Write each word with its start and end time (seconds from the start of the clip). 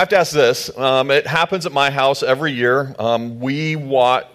I 0.00 0.04
have 0.04 0.08
to 0.08 0.18
ask 0.18 0.32
this. 0.32 0.74
Um, 0.78 1.10
it 1.10 1.26
happens 1.26 1.66
at 1.66 1.72
my 1.72 1.90
house 1.90 2.22
every 2.22 2.52
year. 2.52 2.96
Um, 2.98 3.38
we 3.38 3.76
watch, 3.76 4.26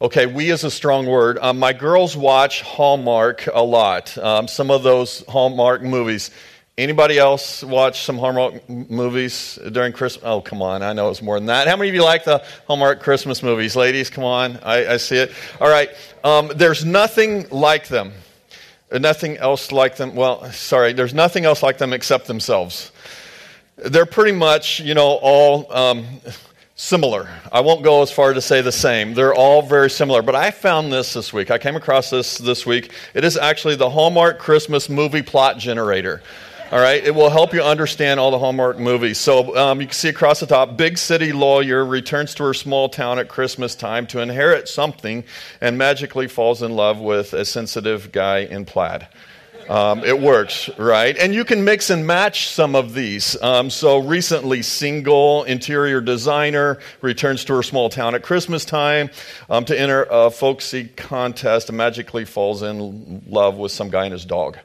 okay, 0.00 0.26
we 0.26 0.50
is 0.50 0.62
a 0.62 0.70
strong 0.70 1.08
word. 1.08 1.36
Um, 1.38 1.58
my 1.58 1.72
girls 1.72 2.16
watch 2.16 2.62
Hallmark 2.62 3.48
a 3.52 3.60
lot, 3.60 4.16
um, 4.16 4.46
some 4.46 4.70
of 4.70 4.84
those 4.84 5.24
Hallmark 5.26 5.82
movies. 5.82 6.30
Anybody 6.76 7.18
else 7.18 7.64
watch 7.64 8.02
some 8.02 8.18
Hallmark 8.18 8.68
movies 8.68 9.58
during 9.72 9.92
Christmas? 9.92 10.24
Oh, 10.24 10.40
come 10.40 10.62
on. 10.62 10.84
I 10.84 10.92
know 10.92 11.10
it's 11.10 11.22
more 11.22 11.40
than 11.40 11.46
that. 11.46 11.66
How 11.66 11.74
many 11.74 11.88
of 11.88 11.96
you 11.96 12.04
like 12.04 12.22
the 12.22 12.44
Hallmark 12.68 13.00
Christmas 13.00 13.42
movies? 13.42 13.74
Ladies, 13.74 14.10
come 14.10 14.22
on. 14.22 14.58
I, 14.58 14.92
I 14.92 14.96
see 14.98 15.16
it. 15.16 15.32
All 15.60 15.68
right. 15.68 15.90
Um, 16.22 16.52
there's 16.54 16.84
nothing 16.84 17.48
like 17.50 17.88
them. 17.88 18.12
Nothing 18.92 19.38
else 19.38 19.72
like 19.72 19.96
them. 19.96 20.14
Well, 20.14 20.52
sorry. 20.52 20.92
There's 20.92 21.14
nothing 21.14 21.46
else 21.46 21.64
like 21.64 21.78
them 21.78 21.92
except 21.92 22.28
themselves. 22.28 22.92
They're 23.78 24.06
pretty 24.06 24.32
much, 24.32 24.80
you 24.80 24.94
know, 24.94 25.18
all 25.22 25.72
um, 25.72 26.04
similar. 26.74 27.28
I 27.52 27.60
won't 27.60 27.82
go 27.82 28.02
as 28.02 28.10
far 28.10 28.32
to 28.32 28.40
say 28.40 28.60
the 28.60 28.72
same. 28.72 29.14
They're 29.14 29.34
all 29.34 29.62
very 29.62 29.88
similar. 29.88 30.22
But 30.22 30.34
I 30.34 30.50
found 30.50 30.92
this 30.92 31.12
this 31.12 31.32
week. 31.32 31.50
I 31.50 31.58
came 31.58 31.76
across 31.76 32.10
this 32.10 32.38
this 32.38 32.66
week. 32.66 32.92
It 33.14 33.24
is 33.24 33.36
actually 33.36 33.76
the 33.76 33.90
Hallmark 33.90 34.38
Christmas 34.38 34.88
movie 34.88 35.22
plot 35.22 35.58
generator. 35.58 36.22
All 36.70 36.78
right, 36.78 37.02
it 37.02 37.14
will 37.14 37.30
help 37.30 37.54
you 37.54 37.62
understand 37.62 38.20
all 38.20 38.30
the 38.30 38.38
Hallmark 38.38 38.78
movies. 38.78 39.16
So 39.16 39.56
um, 39.56 39.80
you 39.80 39.86
can 39.86 39.94
see 39.94 40.10
across 40.10 40.40
the 40.40 40.46
top 40.46 40.76
big 40.76 40.98
city 40.98 41.32
lawyer 41.32 41.82
returns 41.82 42.34
to 42.34 42.44
her 42.44 42.52
small 42.52 42.90
town 42.90 43.18
at 43.18 43.28
Christmas 43.28 43.74
time 43.74 44.06
to 44.08 44.20
inherit 44.20 44.68
something 44.68 45.24
and 45.62 45.78
magically 45.78 46.28
falls 46.28 46.60
in 46.60 46.72
love 46.76 47.00
with 47.00 47.32
a 47.32 47.46
sensitive 47.46 48.12
guy 48.12 48.40
in 48.40 48.66
plaid. 48.66 49.08
Um, 49.68 50.02
it 50.02 50.18
works, 50.18 50.70
right? 50.78 51.16
And 51.16 51.34
you 51.34 51.44
can 51.44 51.62
mix 51.62 51.90
and 51.90 52.06
match 52.06 52.48
some 52.48 52.74
of 52.74 52.94
these. 52.94 53.40
Um, 53.42 53.68
so 53.68 53.98
recently, 53.98 54.62
single 54.62 55.44
interior 55.44 56.00
designer 56.00 56.78
returns 57.02 57.44
to 57.46 57.56
her 57.56 57.62
small 57.62 57.90
town 57.90 58.14
at 58.14 58.22
Christmas 58.22 58.64
time 58.64 59.10
um, 59.50 59.66
to 59.66 59.78
enter 59.78 60.06
a 60.10 60.30
folksy 60.30 60.86
contest 60.88 61.68
and 61.68 61.76
magically 61.76 62.24
falls 62.24 62.62
in 62.62 63.22
love 63.28 63.56
with 63.56 63.70
some 63.70 63.90
guy 63.90 64.04
and 64.04 64.12
his 64.12 64.24
dog. 64.24 64.56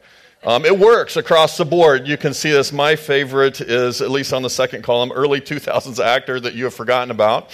Um, 0.46 0.66
it 0.66 0.78
works 0.78 1.16
across 1.16 1.58
the 1.58 1.66
board. 1.66 2.08
You 2.08 2.18
can 2.18 2.34
see 2.34 2.52
this. 2.52 2.74
My 2.74 2.96
favorite 2.96 3.62
is, 3.62 4.02
at 4.02 4.12
least 4.12 4.34
on 4.34 4.42
the 4.42 4.50
second 4.50 4.84
column, 4.84 5.12
early 5.12 5.40
2000s 5.40 6.04
actor 6.04 6.40
that 6.40 6.54
you 6.54 6.66
have 6.66 6.74
forgotten 6.74 7.12
about. 7.12 7.50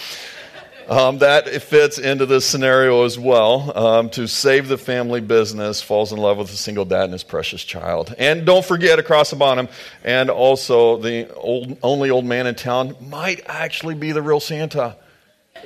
Um, 0.88 1.18
that 1.18 1.48
fits 1.62 1.98
into 1.98 2.26
this 2.26 2.44
scenario 2.44 3.04
as 3.04 3.18
well. 3.18 3.76
Um, 3.76 4.10
to 4.10 4.26
save 4.26 4.68
the 4.68 4.78
family 4.78 5.20
business, 5.20 5.82
falls 5.82 6.12
in 6.12 6.18
love 6.18 6.38
with 6.38 6.50
a 6.50 6.56
single 6.56 6.84
dad 6.84 7.04
and 7.04 7.12
his 7.12 7.22
precious 7.22 7.62
child. 7.62 8.14
And 8.18 8.44
don't 8.44 8.64
forget 8.64 8.98
across 8.98 9.30
the 9.30 9.36
bottom, 9.36 9.68
and 10.04 10.30
also 10.30 10.96
the 10.96 11.32
old, 11.34 11.78
only 11.82 12.10
old 12.10 12.24
man 12.24 12.46
in 12.46 12.54
town 12.54 12.96
might 13.00 13.42
actually 13.46 13.94
be 13.94 14.12
the 14.12 14.22
real 14.22 14.40
Santa. 14.40 14.96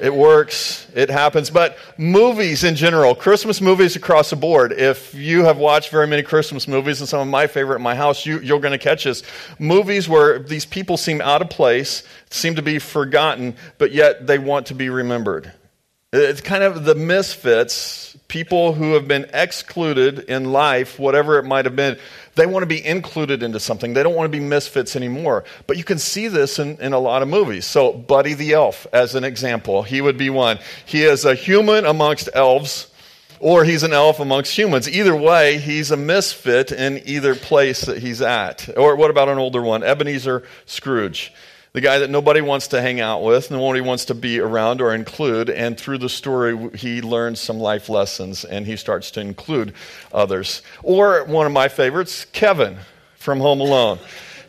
It 0.01 0.15
works. 0.15 0.87
It 0.95 1.11
happens. 1.11 1.51
But 1.51 1.77
movies 1.99 2.65
in 2.65 2.75
general, 2.75 3.15
Christmas 3.15 3.61
movies 3.61 3.97
across 3.97 4.31
the 4.31 4.37
board. 4.37 4.73
If 4.73 5.15
you 5.15 5.45
have 5.45 5.59
watched 5.59 5.91
very 5.91 6.07
many 6.07 6.23
Christmas 6.23 6.69
movies, 6.69 7.01
and 7.01 7.09
some 7.09 7.21
of 7.21 7.29
my 7.29 7.47
favorite 7.47 7.77
in 7.77 7.83
my 7.83 7.95
house, 7.95 8.27
you, 8.27 8.41
you're 8.41 8.61
going 8.61 8.73
to 8.73 8.79
catch 8.79 9.05
this. 9.05 9.23
Movies 9.59 10.09
where 10.09 10.39
these 10.39 10.67
people 10.67 10.97
seem 10.97 11.21
out 11.21 11.43
of 11.43 11.51
place, 11.51 12.03
seem 12.31 12.55
to 12.57 12.63
be 12.63 12.79
forgotten, 12.79 13.57
but 13.79 13.93
yet 13.93 14.27
they 14.27 14.39
want 14.39 14.67
to 14.67 14.75
be 14.75 14.89
remembered. 14.89 15.53
It's 16.17 16.41
kind 16.41 16.63
of 16.63 16.85
the 16.85 16.95
misfits, 16.95 18.17
people 18.29 18.73
who 18.73 18.93
have 18.93 19.09
been 19.09 19.27
excluded 19.35 20.21
in 20.21 20.53
life, 20.53 20.97
whatever 20.97 21.41
it 21.41 21.43
might 21.43 21.65
have 21.65 21.75
been. 21.75 21.99
They 22.37 22.47
want 22.47 22.63
to 22.63 22.69
be 22.69 22.87
included 22.87 23.43
into 23.43 23.59
something. 23.59 23.95
They 23.95 24.05
don't 24.05 24.15
want 24.15 24.31
to 24.31 24.39
be 24.39 24.45
misfits 24.45 24.95
anymore. 24.95 25.43
But 25.67 25.77
you 25.77 25.83
can 25.83 25.99
see 25.99 26.29
this 26.29 26.61
in, 26.61 26.77
in 26.81 26.93
a 26.93 27.01
lot 27.01 27.23
of 27.23 27.29
movies. 27.29 27.67
So, 27.67 27.93
Buddy 27.93 28.35
the 28.35 28.53
Elf, 28.53 28.87
as 28.93 29.17
an 29.17 29.25
example, 29.25 29.83
he 29.83 30.01
would 30.01 30.17
be 30.17 30.31
one. 30.31 30.61
He 30.87 31.03
is 31.03 31.25
a 31.25 31.35
human 31.35 31.85
amongst 31.85 32.29
elves, 32.33 32.93
or 33.41 33.65
he's 33.65 33.83
an 33.83 33.93
elf 33.93 34.21
amongst 34.21 34.57
humans. 34.57 34.89
Either 34.89 35.17
way, 35.17 35.59
he's 35.59 35.91
a 35.91 35.97
misfit 35.97 36.71
in 36.71 37.03
either 37.07 37.35
place 37.35 37.81
that 37.87 37.99
he's 37.99 38.23
at. 38.23 38.69
Or 38.79 38.95
what 38.95 39.11
about 39.11 39.29
an 39.29 39.39
older 39.39 39.63
one? 39.63 39.83
Ebenezer 39.83 40.45
Scrooge 40.65 41.33
the 41.75 41.81
guy 41.81 41.99
that 41.99 42.09
nobody 42.09 42.41
wants 42.41 42.69
to 42.69 42.81
hang 42.81 43.01
out 43.01 43.25
with, 43.25 43.51
nobody 43.51 43.81
wants 43.81 44.05
to 44.05 44.15
be 44.15 44.39
around 44.39 44.81
or 44.81 44.95
include. 44.95 45.51
And 45.51 45.77
through 45.77 45.99
the 45.99 46.09
story, 46.09 46.71
he 46.77 47.03
learns 47.03 47.41
some 47.41 47.59
life 47.59 47.89
lessons 47.89 48.45
and 48.45 48.65
he 48.65 48.77
starts 48.77 49.11
to 49.13 49.21
include 49.21 49.75
others. 50.13 50.63
Or 50.85 51.25
one 51.25 51.47
of 51.47 51.53
my 51.53 51.67
favorites, 51.67 52.27
Kevin 52.27 52.79
from 53.17 53.41
Home 53.41 53.61
Alone. 53.61 53.99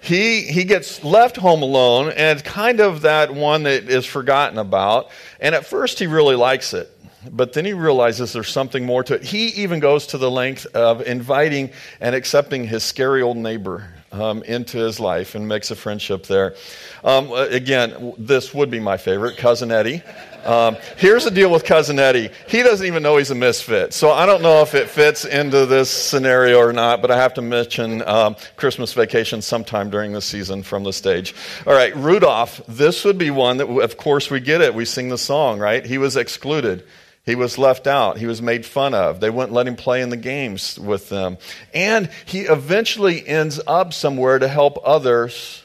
He, 0.01 0.41
he 0.41 0.65
gets 0.65 1.03
left 1.03 1.35
home 1.35 1.63
alone 1.63 2.13
and 2.15 2.43
kind 2.43 2.79
of 2.79 3.01
that 3.01 3.33
one 3.33 3.63
that 3.63 3.89
is 3.89 4.05
forgotten 4.05 4.59
about. 4.59 5.09
And 5.39 5.55
at 5.55 5.65
first, 5.65 5.97
he 5.97 6.05
really 6.05 6.35
likes 6.35 6.73
it 6.73 6.91
but 7.31 7.53
then 7.53 7.65
he 7.65 7.73
realizes 7.73 8.33
there's 8.33 8.49
something 8.49 8.85
more 8.85 9.03
to 9.03 9.15
it. 9.15 9.23
He 9.23 9.47
even 9.47 9.79
goes 9.79 10.05
to 10.07 10.19
the 10.19 10.29
length 10.29 10.67
of 10.75 11.01
inviting 11.01 11.71
and 11.99 12.13
accepting 12.13 12.67
his 12.67 12.83
scary 12.83 13.23
old 13.23 13.37
neighbor 13.37 13.91
um, 14.19 14.43
into 14.43 14.77
his 14.77 14.99
life 14.99 15.35
and 15.35 15.47
makes 15.47 15.71
a 15.71 15.75
friendship 15.75 16.23
there. 16.23 16.55
Um, 17.03 17.31
again, 17.31 18.13
this 18.17 18.53
would 18.53 18.71
be 18.71 18.79
my 18.79 18.97
favorite, 18.97 19.37
Cousin 19.37 19.71
Eddie. 19.71 20.01
Um, 20.45 20.77
here's 20.97 21.23
the 21.23 21.31
deal 21.31 21.51
with 21.51 21.65
Cousin 21.65 21.97
Eddie. 21.97 22.29
He 22.47 22.61
doesn't 22.61 22.85
even 22.85 23.01
know 23.01 23.17
he's 23.17 23.31
a 23.31 23.35
misfit. 23.35 23.93
So 23.93 24.11
I 24.11 24.27
don't 24.27 24.43
know 24.43 24.61
if 24.61 24.75
it 24.75 24.89
fits 24.89 25.25
into 25.25 25.65
this 25.65 25.89
scenario 25.89 26.59
or 26.59 26.71
not, 26.71 27.01
but 27.01 27.09
I 27.09 27.17
have 27.17 27.33
to 27.35 27.41
mention 27.41 28.07
um, 28.07 28.35
Christmas 28.55 28.93
Vacation 28.93 29.41
sometime 29.41 29.89
during 29.89 30.13
the 30.13 30.21
season 30.21 30.61
from 30.61 30.83
the 30.83 30.93
stage. 30.93 31.33
All 31.65 31.73
right, 31.73 31.95
Rudolph. 31.95 32.61
This 32.67 33.03
would 33.05 33.17
be 33.17 33.31
one 33.31 33.57
that, 33.57 33.67
of 33.67 33.97
course, 33.97 34.29
we 34.29 34.39
get 34.39 34.61
it. 34.61 34.75
We 34.75 34.85
sing 34.85 35.09
the 35.09 35.17
song, 35.17 35.57
right? 35.57 35.83
He 35.83 35.97
was 35.97 36.15
excluded. 36.15 36.85
He 37.25 37.35
was 37.35 37.57
left 37.57 37.87
out. 37.87 38.17
He 38.17 38.27
was 38.27 38.41
made 38.41 38.65
fun 38.65 38.93
of. 38.93 39.19
They 39.19 39.29
wouldn't 39.29 39.53
let 39.53 39.67
him 39.67 39.75
play 39.75 40.01
in 40.01 40.09
the 40.09 40.17
games 40.17 40.77
with 40.79 41.09
them. 41.09 41.37
And 41.73 42.09
he 42.25 42.41
eventually 42.41 43.27
ends 43.27 43.59
up 43.65 43.93
somewhere 43.93 44.37
to 44.37 44.47
help 44.47 44.77
others 44.85 45.63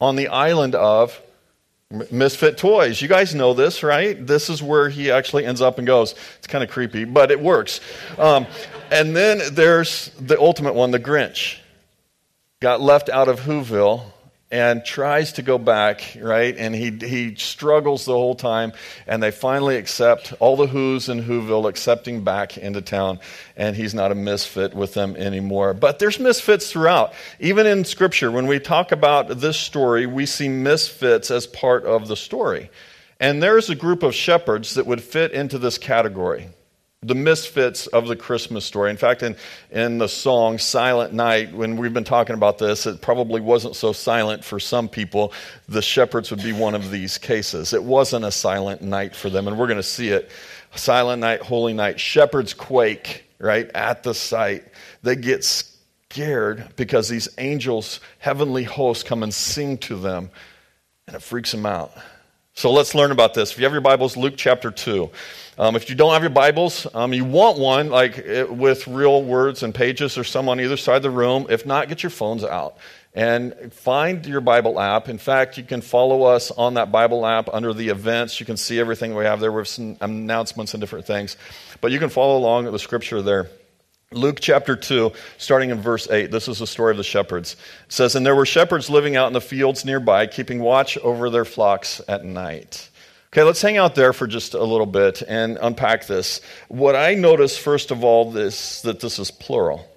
on 0.00 0.16
the 0.16 0.28
island 0.28 0.74
of 0.74 1.20
Misfit 2.10 2.56
Toys. 2.56 3.02
You 3.02 3.08
guys 3.08 3.34
know 3.34 3.52
this, 3.52 3.82
right? 3.82 4.26
This 4.26 4.48
is 4.48 4.62
where 4.62 4.88
he 4.88 5.10
actually 5.10 5.44
ends 5.44 5.60
up 5.60 5.76
and 5.76 5.86
goes. 5.86 6.14
It's 6.38 6.46
kind 6.46 6.64
of 6.64 6.70
creepy, 6.70 7.04
but 7.04 7.30
it 7.30 7.40
works. 7.40 7.80
Um, 8.18 8.46
and 8.90 9.14
then 9.14 9.42
there's 9.52 10.10
the 10.18 10.40
ultimate 10.40 10.74
one, 10.74 10.90
the 10.90 11.00
Grinch. 11.00 11.58
Got 12.60 12.80
left 12.80 13.10
out 13.10 13.28
of 13.28 13.40
Whoville 13.40 14.04
and 14.52 14.84
tries 14.84 15.32
to 15.32 15.42
go 15.42 15.56
back, 15.56 16.14
right? 16.20 16.54
And 16.58 16.74
he, 16.74 16.90
he 16.90 17.34
struggles 17.36 18.04
the 18.04 18.12
whole 18.12 18.34
time. 18.34 18.74
And 19.06 19.22
they 19.22 19.30
finally 19.30 19.76
accept, 19.76 20.34
all 20.40 20.56
the 20.56 20.66
Who's 20.66 21.08
in 21.08 21.22
Whoville 21.22 21.66
accepting 21.66 22.22
back 22.22 22.58
into 22.58 22.82
town. 22.82 23.18
And 23.56 23.74
he's 23.74 23.94
not 23.94 24.12
a 24.12 24.14
misfit 24.14 24.74
with 24.74 24.92
them 24.92 25.16
anymore. 25.16 25.72
But 25.72 25.98
there's 25.98 26.20
misfits 26.20 26.70
throughout. 26.70 27.14
Even 27.40 27.66
in 27.66 27.86
Scripture, 27.86 28.30
when 28.30 28.46
we 28.46 28.60
talk 28.60 28.92
about 28.92 29.40
this 29.40 29.56
story, 29.56 30.04
we 30.04 30.26
see 30.26 30.50
misfits 30.50 31.30
as 31.30 31.46
part 31.46 31.86
of 31.86 32.06
the 32.06 32.16
story. 32.16 32.70
And 33.18 33.42
there's 33.42 33.70
a 33.70 33.74
group 33.74 34.02
of 34.02 34.14
shepherds 34.14 34.74
that 34.74 34.86
would 34.86 35.02
fit 35.02 35.32
into 35.32 35.58
this 35.58 35.78
category 35.78 36.50
the 37.02 37.14
misfits 37.16 37.88
of 37.88 38.06
the 38.06 38.14
Christmas 38.14 38.64
story. 38.64 38.90
In 38.90 38.96
fact, 38.96 39.24
in, 39.24 39.36
in 39.70 39.98
the 39.98 40.08
song 40.08 40.58
Silent 40.58 41.12
Night, 41.12 41.52
when 41.52 41.76
we've 41.76 41.92
been 41.92 42.04
talking 42.04 42.34
about 42.34 42.58
this, 42.58 42.86
it 42.86 43.00
probably 43.00 43.40
wasn't 43.40 43.74
so 43.74 43.92
silent 43.92 44.44
for 44.44 44.60
some 44.60 44.88
people. 44.88 45.32
The 45.68 45.82
shepherds 45.82 46.30
would 46.30 46.42
be 46.42 46.52
one 46.52 46.76
of 46.76 46.92
these 46.92 47.18
cases. 47.18 47.72
It 47.72 47.82
wasn't 47.82 48.24
a 48.24 48.30
silent 48.30 48.82
night 48.82 49.16
for 49.16 49.30
them, 49.30 49.48
and 49.48 49.58
we're 49.58 49.66
going 49.66 49.78
to 49.78 49.82
see 49.82 50.10
it. 50.10 50.30
Silent 50.76 51.20
night, 51.20 51.42
holy 51.42 51.72
night. 51.72 51.98
Shepherds 51.98 52.54
quake, 52.54 53.24
right, 53.38 53.68
at 53.74 54.04
the 54.04 54.14
sight. 54.14 54.64
They 55.02 55.16
get 55.16 55.42
scared 55.44 56.68
because 56.76 57.08
these 57.08 57.28
angels, 57.36 57.98
heavenly 58.18 58.62
hosts, 58.62 59.02
come 59.02 59.24
and 59.24 59.34
sing 59.34 59.76
to 59.78 59.96
them, 59.96 60.30
and 61.08 61.16
it 61.16 61.22
freaks 61.22 61.50
them 61.50 61.66
out. 61.66 61.92
So 62.54 62.70
let's 62.70 62.94
learn 62.94 63.12
about 63.12 63.32
this. 63.32 63.52
If 63.52 63.58
you 63.58 63.64
have 63.64 63.72
your 63.72 63.80
Bibles, 63.80 64.14
Luke 64.14 64.34
chapter 64.36 64.70
2. 64.70 65.10
Um, 65.58 65.74
if 65.74 65.88
you 65.88 65.96
don't 65.96 66.12
have 66.12 66.22
your 66.22 66.30
Bibles, 66.30 66.86
um, 66.94 67.14
you 67.14 67.24
want 67.24 67.58
one 67.58 67.88
like 67.88 68.18
it, 68.18 68.52
with 68.52 68.86
real 68.86 69.22
words 69.22 69.62
and 69.62 69.74
pages 69.74 70.18
or 70.18 70.24
some 70.24 70.50
on 70.50 70.60
either 70.60 70.76
side 70.76 70.96
of 70.96 71.02
the 71.02 71.10
room. 71.10 71.46
If 71.48 71.64
not, 71.64 71.88
get 71.88 72.02
your 72.02 72.10
phones 72.10 72.44
out 72.44 72.76
and 73.14 73.72
find 73.72 74.24
your 74.26 74.42
Bible 74.42 74.78
app. 74.78 75.08
In 75.08 75.16
fact, 75.16 75.56
you 75.56 75.64
can 75.64 75.80
follow 75.80 76.24
us 76.24 76.50
on 76.50 76.74
that 76.74 76.92
Bible 76.92 77.24
app 77.24 77.48
under 77.52 77.72
the 77.72 77.88
events. 77.88 78.38
You 78.38 78.44
can 78.44 78.58
see 78.58 78.78
everything 78.78 79.14
we 79.14 79.24
have 79.24 79.40
there 79.40 79.50
with 79.50 79.68
some 79.68 79.96
announcements 80.02 80.74
and 80.74 80.80
different 80.80 81.06
things. 81.06 81.38
But 81.80 81.90
you 81.90 81.98
can 81.98 82.10
follow 82.10 82.36
along 82.36 82.64
with 82.64 82.74
the 82.74 82.78
scripture 82.78 83.22
there. 83.22 83.48
Luke 84.14 84.38
chapter 84.40 84.76
2, 84.76 85.12
starting 85.38 85.70
in 85.70 85.80
verse 85.80 86.08
8. 86.10 86.30
This 86.30 86.48
is 86.48 86.58
the 86.58 86.66
story 86.66 86.90
of 86.90 86.96
the 86.96 87.04
shepherds. 87.04 87.56
It 87.86 87.92
says, 87.92 88.14
And 88.14 88.24
there 88.24 88.36
were 88.36 88.46
shepherds 88.46 88.90
living 88.90 89.16
out 89.16 89.26
in 89.26 89.32
the 89.32 89.40
fields 89.40 89.84
nearby, 89.84 90.26
keeping 90.26 90.60
watch 90.60 90.98
over 90.98 91.30
their 91.30 91.44
flocks 91.44 92.00
at 92.08 92.24
night. 92.24 92.88
Okay, 93.32 93.44
let's 93.44 93.62
hang 93.62 93.78
out 93.78 93.94
there 93.94 94.12
for 94.12 94.26
just 94.26 94.52
a 94.52 94.62
little 94.62 94.86
bit 94.86 95.22
and 95.26 95.58
unpack 95.62 96.06
this. 96.06 96.42
What 96.68 96.94
I 96.94 97.14
notice, 97.14 97.56
first 97.56 97.90
of 97.90 98.04
all, 98.04 98.36
is 98.36 98.82
that 98.82 99.00
this 99.00 99.18
is 99.18 99.30
plural, 99.30 99.88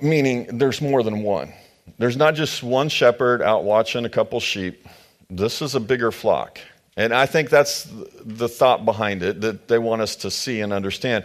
meaning 0.00 0.58
there's 0.58 0.80
more 0.80 1.02
than 1.02 1.22
one. 1.22 1.52
there's 1.98 2.16
not 2.16 2.34
just 2.34 2.62
one 2.62 2.88
shepherd 2.88 3.42
out 3.42 3.64
watching 3.64 4.04
a 4.04 4.08
couple 4.08 4.38
sheep. 4.38 4.86
This 5.28 5.62
is 5.62 5.74
a 5.74 5.80
bigger 5.80 6.12
flock. 6.12 6.60
And 6.96 7.12
I 7.12 7.26
think 7.26 7.50
that's 7.50 7.88
the 8.24 8.48
thought 8.48 8.84
behind 8.84 9.22
it 9.22 9.42
that 9.42 9.68
they 9.68 9.78
want 9.78 10.02
us 10.02 10.16
to 10.16 10.30
see 10.30 10.60
and 10.60 10.72
understand. 10.72 11.24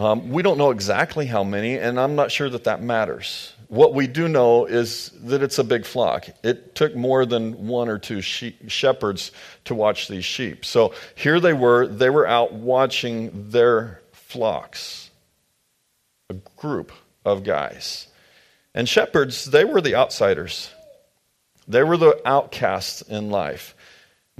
Um, 0.00 0.30
we 0.30 0.42
don't 0.42 0.56
know 0.56 0.70
exactly 0.70 1.26
how 1.26 1.44
many, 1.44 1.76
and 1.76 2.00
I'm 2.00 2.16
not 2.16 2.32
sure 2.32 2.48
that 2.48 2.64
that 2.64 2.82
matters. 2.82 3.52
What 3.68 3.92
we 3.92 4.06
do 4.06 4.28
know 4.28 4.64
is 4.64 5.10
that 5.24 5.42
it's 5.42 5.58
a 5.58 5.62
big 5.62 5.84
flock. 5.84 6.26
It 6.42 6.74
took 6.74 6.96
more 6.96 7.26
than 7.26 7.66
one 7.66 7.90
or 7.90 7.98
two 7.98 8.22
shepherds 8.22 9.30
to 9.66 9.74
watch 9.74 10.08
these 10.08 10.24
sheep. 10.24 10.64
So 10.64 10.94
here 11.16 11.38
they 11.38 11.52
were, 11.52 11.86
they 11.86 12.08
were 12.08 12.26
out 12.26 12.54
watching 12.54 13.50
their 13.50 14.00
flocks, 14.12 15.10
a 16.30 16.34
group 16.56 16.92
of 17.26 17.44
guys. 17.44 18.06
And 18.74 18.88
shepherds, 18.88 19.44
they 19.44 19.66
were 19.66 19.82
the 19.82 19.96
outsiders, 19.96 20.70
they 21.68 21.82
were 21.82 21.98
the 21.98 22.26
outcasts 22.26 23.02
in 23.02 23.28
life. 23.28 23.74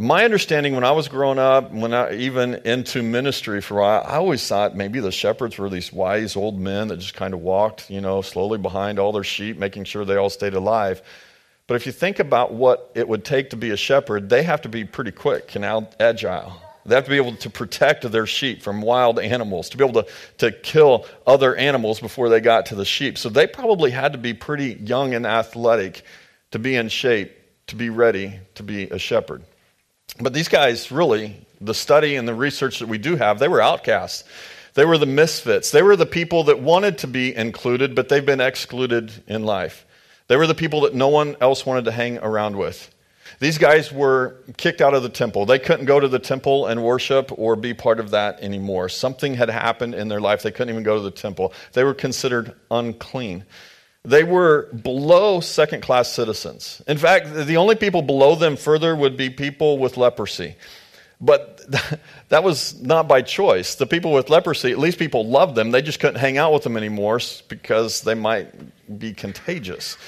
My 0.02 0.24
understanding 0.24 0.74
when 0.74 0.82
I 0.82 0.92
was 0.92 1.08
growing 1.08 1.38
up, 1.38 1.72
when 1.72 1.92
I 1.92 2.14
even 2.14 2.54
into 2.64 3.02
ministry 3.02 3.60
for 3.60 3.80
a 3.80 3.82
while, 3.82 4.02
I 4.06 4.16
always 4.16 4.48
thought 4.48 4.74
maybe 4.74 4.98
the 4.98 5.12
shepherds 5.12 5.58
were 5.58 5.68
these 5.68 5.92
wise 5.92 6.36
old 6.36 6.58
men 6.58 6.88
that 6.88 7.00
just 7.00 7.12
kind 7.12 7.34
of 7.34 7.40
walked, 7.40 7.90
you 7.90 8.00
know, 8.00 8.22
slowly 8.22 8.56
behind 8.56 8.98
all 8.98 9.12
their 9.12 9.22
sheep, 9.22 9.58
making 9.58 9.84
sure 9.84 10.06
they 10.06 10.16
all 10.16 10.30
stayed 10.30 10.54
alive. 10.54 11.02
But 11.66 11.74
if 11.74 11.84
you 11.84 11.92
think 11.92 12.18
about 12.18 12.54
what 12.54 12.90
it 12.94 13.06
would 13.06 13.26
take 13.26 13.50
to 13.50 13.58
be 13.58 13.72
a 13.72 13.76
shepherd, 13.76 14.30
they 14.30 14.42
have 14.42 14.62
to 14.62 14.70
be 14.70 14.86
pretty 14.86 15.10
quick 15.10 15.54
and 15.54 15.66
agile. 16.00 16.54
They 16.86 16.94
have 16.94 17.04
to 17.04 17.10
be 17.10 17.18
able 17.18 17.36
to 17.36 17.50
protect 17.50 18.10
their 18.10 18.26
sheep 18.26 18.62
from 18.62 18.80
wild 18.80 19.18
animals, 19.18 19.68
to 19.68 19.76
be 19.76 19.84
able 19.84 20.02
to, 20.02 20.10
to 20.38 20.50
kill 20.50 21.04
other 21.26 21.54
animals 21.56 22.00
before 22.00 22.30
they 22.30 22.40
got 22.40 22.64
to 22.66 22.74
the 22.74 22.86
sheep. 22.86 23.18
So 23.18 23.28
they 23.28 23.46
probably 23.46 23.90
had 23.90 24.12
to 24.12 24.18
be 24.18 24.32
pretty 24.32 24.78
young 24.82 25.12
and 25.12 25.26
athletic 25.26 26.04
to 26.52 26.58
be 26.58 26.76
in 26.76 26.88
shape, 26.88 27.36
to 27.66 27.76
be 27.76 27.90
ready 27.90 28.40
to 28.54 28.62
be 28.62 28.84
a 28.84 28.98
shepherd. 28.98 29.44
But 30.20 30.34
these 30.34 30.48
guys, 30.48 30.92
really, 30.92 31.46
the 31.60 31.74
study 31.74 32.16
and 32.16 32.28
the 32.28 32.34
research 32.34 32.78
that 32.80 32.88
we 32.88 32.98
do 32.98 33.16
have, 33.16 33.38
they 33.38 33.48
were 33.48 33.60
outcasts. 33.60 34.24
They 34.74 34.84
were 34.84 34.98
the 34.98 35.06
misfits. 35.06 35.70
They 35.70 35.82
were 35.82 35.96
the 35.96 36.06
people 36.06 36.44
that 36.44 36.60
wanted 36.60 36.98
to 36.98 37.06
be 37.06 37.34
included, 37.34 37.94
but 37.94 38.08
they've 38.08 38.24
been 38.24 38.40
excluded 38.40 39.12
in 39.26 39.44
life. 39.44 39.84
They 40.28 40.36
were 40.36 40.46
the 40.46 40.54
people 40.54 40.82
that 40.82 40.94
no 40.94 41.08
one 41.08 41.36
else 41.40 41.66
wanted 41.66 41.86
to 41.86 41.92
hang 41.92 42.18
around 42.18 42.56
with. 42.56 42.94
These 43.40 43.58
guys 43.58 43.90
were 43.90 44.36
kicked 44.56 44.80
out 44.80 44.94
of 44.94 45.02
the 45.02 45.08
temple. 45.08 45.46
They 45.46 45.58
couldn't 45.58 45.86
go 45.86 45.98
to 45.98 46.08
the 46.08 46.18
temple 46.18 46.66
and 46.66 46.84
worship 46.84 47.32
or 47.36 47.56
be 47.56 47.74
part 47.74 47.98
of 47.98 48.10
that 48.10 48.40
anymore. 48.40 48.88
Something 48.88 49.34
had 49.34 49.48
happened 49.48 49.94
in 49.94 50.08
their 50.08 50.20
life. 50.20 50.42
They 50.42 50.50
couldn't 50.50 50.70
even 50.70 50.82
go 50.82 50.96
to 50.96 51.02
the 51.02 51.10
temple. 51.10 51.52
They 51.72 51.82
were 51.82 51.94
considered 51.94 52.54
unclean. 52.70 53.44
They 54.04 54.24
were 54.24 54.68
below 54.72 55.40
second 55.40 55.82
class 55.82 56.10
citizens. 56.10 56.80
In 56.86 56.96
fact, 56.96 57.34
the 57.34 57.58
only 57.58 57.74
people 57.74 58.00
below 58.00 58.34
them 58.34 58.56
further 58.56 58.96
would 58.96 59.16
be 59.16 59.28
people 59.28 59.78
with 59.78 59.96
leprosy. 59.98 60.56
But 61.20 61.60
that 62.30 62.42
was 62.42 62.80
not 62.80 63.06
by 63.06 63.20
choice. 63.20 63.74
The 63.74 63.86
people 63.86 64.12
with 64.12 64.30
leprosy, 64.30 64.72
at 64.72 64.78
least 64.78 64.98
people 64.98 65.26
loved 65.26 65.54
them. 65.54 65.70
They 65.70 65.82
just 65.82 66.00
couldn't 66.00 66.18
hang 66.18 66.38
out 66.38 66.52
with 66.52 66.62
them 66.62 66.78
anymore 66.78 67.20
because 67.48 68.00
they 68.00 68.14
might 68.14 68.48
be 68.98 69.12
contagious. 69.12 69.98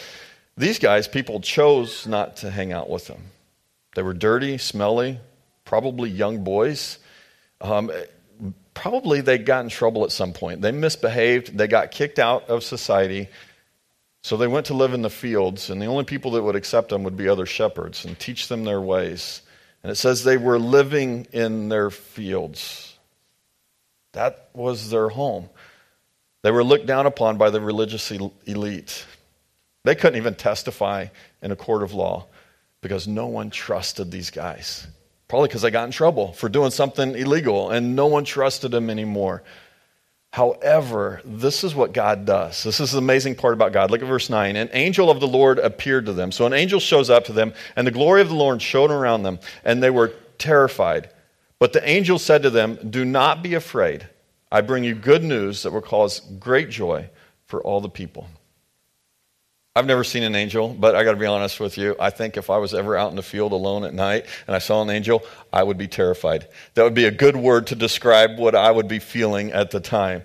These 0.56 0.78
guys, 0.78 1.06
people 1.06 1.40
chose 1.40 2.06
not 2.06 2.36
to 2.36 2.50
hang 2.50 2.72
out 2.72 2.88
with 2.88 3.06
them. 3.08 3.22
They 3.94 4.02
were 4.02 4.14
dirty, 4.14 4.56
smelly, 4.56 5.20
probably 5.66 6.08
young 6.08 6.44
boys. 6.44 6.98
Um, 7.60 7.90
probably 8.72 9.20
they 9.20 9.36
got 9.36 9.64
in 9.64 9.68
trouble 9.68 10.04
at 10.04 10.12
some 10.12 10.32
point. 10.32 10.62
They 10.62 10.72
misbehaved, 10.72 11.58
they 11.58 11.66
got 11.66 11.90
kicked 11.90 12.18
out 12.18 12.48
of 12.48 12.64
society 12.64 13.28
so 14.22 14.36
they 14.36 14.46
went 14.46 14.66
to 14.66 14.74
live 14.74 14.94
in 14.94 15.02
the 15.02 15.10
fields, 15.10 15.68
and 15.68 15.82
the 15.82 15.86
only 15.86 16.04
people 16.04 16.32
that 16.32 16.42
would 16.42 16.54
accept 16.56 16.90
them 16.90 17.02
would 17.02 17.16
be 17.16 17.28
other 17.28 17.46
shepherds 17.46 18.04
and 18.04 18.18
teach 18.18 18.48
them 18.48 18.64
their 18.64 18.80
ways. 18.80 19.42
And 19.82 19.90
it 19.90 19.96
says 19.96 20.22
they 20.22 20.36
were 20.36 20.60
living 20.60 21.26
in 21.32 21.68
their 21.68 21.90
fields. 21.90 22.96
That 24.12 24.48
was 24.54 24.90
their 24.90 25.08
home. 25.08 25.48
They 26.42 26.52
were 26.52 26.62
looked 26.62 26.86
down 26.86 27.06
upon 27.06 27.36
by 27.36 27.50
the 27.50 27.60
religious 27.60 28.10
elite. 28.10 29.06
They 29.84 29.96
couldn't 29.96 30.18
even 30.18 30.36
testify 30.36 31.06
in 31.42 31.50
a 31.50 31.56
court 31.56 31.82
of 31.82 31.92
law 31.92 32.26
because 32.80 33.08
no 33.08 33.26
one 33.26 33.50
trusted 33.50 34.10
these 34.10 34.30
guys. 34.30 34.86
Probably 35.26 35.48
because 35.48 35.62
they 35.62 35.70
got 35.70 35.84
in 35.84 35.90
trouble 35.92 36.32
for 36.32 36.48
doing 36.48 36.70
something 36.70 37.16
illegal 37.16 37.70
and 37.70 37.96
no 37.96 38.06
one 38.06 38.24
trusted 38.24 38.70
them 38.70 38.90
anymore. 38.90 39.42
However, 40.32 41.20
this 41.26 41.62
is 41.62 41.74
what 41.74 41.92
God 41.92 42.24
does. 42.24 42.62
This 42.62 42.80
is 42.80 42.92
the 42.92 42.98
amazing 42.98 43.34
part 43.34 43.52
about 43.52 43.74
God. 43.74 43.90
Look 43.90 44.00
at 44.00 44.08
verse 44.08 44.30
9. 44.30 44.56
An 44.56 44.70
angel 44.72 45.10
of 45.10 45.20
the 45.20 45.28
Lord 45.28 45.58
appeared 45.58 46.06
to 46.06 46.14
them. 46.14 46.32
So 46.32 46.46
an 46.46 46.54
angel 46.54 46.80
shows 46.80 47.10
up 47.10 47.26
to 47.26 47.34
them, 47.34 47.52
and 47.76 47.86
the 47.86 47.90
glory 47.90 48.22
of 48.22 48.28
the 48.30 48.34
Lord 48.34 48.62
shone 48.62 48.90
around 48.90 49.24
them, 49.24 49.40
and 49.62 49.82
they 49.82 49.90
were 49.90 50.14
terrified. 50.38 51.10
But 51.58 51.74
the 51.74 51.86
angel 51.86 52.18
said 52.18 52.42
to 52.44 52.50
them, 52.50 52.78
Do 52.88 53.04
not 53.04 53.42
be 53.42 53.52
afraid. 53.52 54.08
I 54.50 54.62
bring 54.62 54.84
you 54.84 54.94
good 54.94 55.22
news 55.22 55.62
that 55.62 55.72
will 55.72 55.82
cause 55.82 56.20
great 56.20 56.70
joy 56.70 57.10
for 57.44 57.62
all 57.62 57.82
the 57.82 57.90
people. 57.90 58.26
I've 59.74 59.86
never 59.86 60.04
seen 60.04 60.22
an 60.22 60.34
angel, 60.34 60.68
but 60.68 60.94
I 60.94 61.02
got 61.02 61.12
to 61.12 61.16
be 61.16 61.24
honest 61.24 61.58
with 61.58 61.78
you. 61.78 61.96
I 61.98 62.10
think 62.10 62.36
if 62.36 62.50
I 62.50 62.58
was 62.58 62.74
ever 62.74 62.94
out 62.94 63.08
in 63.08 63.16
the 63.16 63.22
field 63.22 63.52
alone 63.52 63.84
at 63.84 63.94
night 63.94 64.26
and 64.46 64.54
I 64.54 64.58
saw 64.58 64.82
an 64.82 64.90
angel, 64.90 65.22
I 65.50 65.62
would 65.62 65.78
be 65.78 65.88
terrified. 65.88 66.46
That 66.74 66.82
would 66.82 66.92
be 66.92 67.06
a 67.06 67.10
good 67.10 67.36
word 67.36 67.68
to 67.68 67.74
describe 67.74 68.38
what 68.38 68.54
I 68.54 68.70
would 68.70 68.86
be 68.86 68.98
feeling 68.98 69.50
at 69.52 69.70
the 69.70 69.80
time 69.80 70.24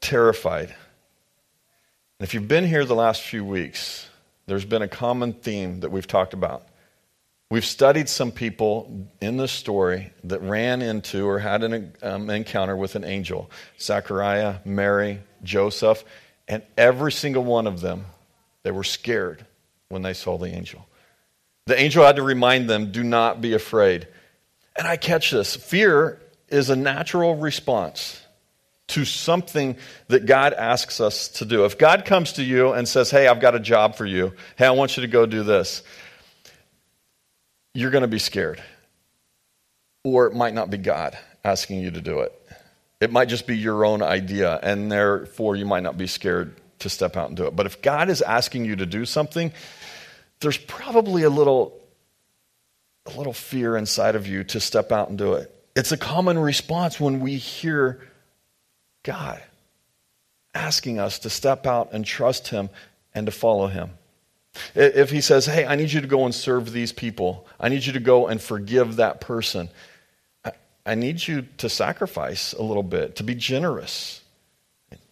terrified. 0.00 0.70
And 0.70 2.26
if 2.26 2.34
you've 2.34 2.48
been 2.48 2.66
here 2.66 2.84
the 2.84 2.96
last 2.96 3.22
few 3.22 3.44
weeks, 3.44 4.08
there's 4.46 4.64
been 4.64 4.82
a 4.82 4.88
common 4.88 5.34
theme 5.34 5.80
that 5.80 5.92
we've 5.92 6.08
talked 6.08 6.34
about. 6.34 6.66
We've 7.48 7.64
studied 7.64 8.08
some 8.08 8.32
people 8.32 9.08
in 9.20 9.36
this 9.36 9.52
story 9.52 10.12
that 10.24 10.40
ran 10.42 10.82
into 10.82 11.28
or 11.28 11.38
had 11.38 11.62
an 11.62 11.92
um, 12.02 12.28
encounter 12.28 12.76
with 12.76 12.96
an 12.96 13.04
angel 13.04 13.52
Zachariah, 13.78 14.56
Mary, 14.64 15.20
Joseph, 15.44 16.04
and 16.48 16.64
every 16.76 17.12
single 17.12 17.44
one 17.44 17.68
of 17.68 17.80
them 17.80 18.04
they 18.62 18.70
were 18.70 18.84
scared 18.84 19.44
when 19.88 20.02
they 20.02 20.12
saw 20.12 20.38
the 20.38 20.46
angel. 20.46 20.86
The 21.66 21.78
angel 21.78 22.04
had 22.04 22.16
to 22.16 22.22
remind 22.22 22.68
them 22.68 22.92
do 22.92 23.02
not 23.02 23.40
be 23.40 23.54
afraid. 23.54 24.08
And 24.76 24.86
I 24.86 24.96
catch 24.96 25.30
this 25.30 25.56
fear 25.56 26.20
is 26.48 26.70
a 26.70 26.76
natural 26.76 27.36
response 27.36 28.20
to 28.88 29.04
something 29.04 29.76
that 30.08 30.26
God 30.26 30.52
asks 30.52 31.00
us 31.00 31.28
to 31.28 31.44
do. 31.44 31.64
If 31.64 31.78
God 31.78 32.04
comes 32.04 32.34
to 32.34 32.42
you 32.42 32.72
and 32.72 32.88
says, 32.88 33.10
Hey, 33.10 33.28
I've 33.28 33.40
got 33.40 33.54
a 33.54 33.60
job 33.60 33.94
for 33.94 34.04
you, 34.04 34.32
hey, 34.56 34.66
I 34.66 34.72
want 34.72 34.96
you 34.96 35.02
to 35.02 35.06
go 35.06 35.26
do 35.26 35.44
this, 35.44 35.82
you're 37.72 37.92
going 37.92 38.02
to 38.02 38.08
be 38.08 38.18
scared. 38.18 38.60
Or 40.02 40.26
it 40.26 40.34
might 40.34 40.54
not 40.54 40.70
be 40.70 40.78
God 40.78 41.16
asking 41.44 41.80
you 41.80 41.92
to 41.92 42.00
do 42.00 42.20
it. 42.20 42.32
It 43.00 43.12
might 43.12 43.28
just 43.28 43.46
be 43.46 43.56
your 43.56 43.84
own 43.84 44.02
idea, 44.02 44.58
and 44.62 44.90
therefore 44.90 45.56
you 45.56 45.64
might 45.64 45.82
not 45.82 45.96
be 45.96 46.06
scared 46.06 46.54
to 46.80 46.88
step 46.88 47.16
out 47.16 47.28
and 47.28 47.36
do 47.36 47.46
it. 47.46 47.56
But 47.56 47.66
if 47.66 47.80
God 47.82 48.08
is 48.10 48.22
asking 48.22 48.64
you 48.64 48.76
to 48.76 48.86
do 48.86 49.04
something, 49.04 49.52
there's 50.40 50.58
probably 50.58 51.22
a 51.22 51.30
little 51.30 51.76
a 53.06 53.16
little 53.16 53.32
fear 53.32 53.76
inside 53.76 54.14
of 54.14 54.26
you 54.26 54.44
to 54.44 54.60
step 54.60 54.92
out 54.92 55.08
and 55.08 55.16
do 55.16 55.32
it. 55.32 55.54
It's 55.74 55.90
a 55.90 55.96
common 55.96 56.38
response 56.38 57.00
when 57.00 57.20
we 57.20 57.36
hear 57.36 58.06
God 59.02 59.42
asking 60.54 60.98
us 60.98 61.20
to 61.20 61.30
step 61.30 61.66
out 61.66 61.92
and 61.92 62.04
trust 62.04 62.48
him 62.48 62.68
and 63.14 63.26
to 63.26 63.32
follow 63.32 63.68
him. 63.68 63.90
If 64.74 65.10
he 65.10 65.20
says, 65.20 65.46
"Hey, 65.46 65.64
I 65.64 65.76
need 65.76 65.92
you 65.92 66.00
to 66.00 66.06
go 66.06 66.24
and 66.24 66.34
serve 66.34 66.72
these 66.72 66.92
people. 66.92 67.46
I 67.58 67.68
need 67.68 67.86
you 67.86 67.92
to 67.94 68.00
go 68.00 68.26
and 68.26 68.40
forgive 68.40 68.96
that 68.96 69.20
person." 69.20 69.70
I 70.86 70.94
need 70.94 71.26
you 71.26 71.42
to 71.58 71.68
sacrifice 71.68 72.52
a 72.54 72.62
little 72.62 72.82
bit, 72.82 73.16
to 73.16 73.22
be 73.22 73.34
generous 73.34 74.19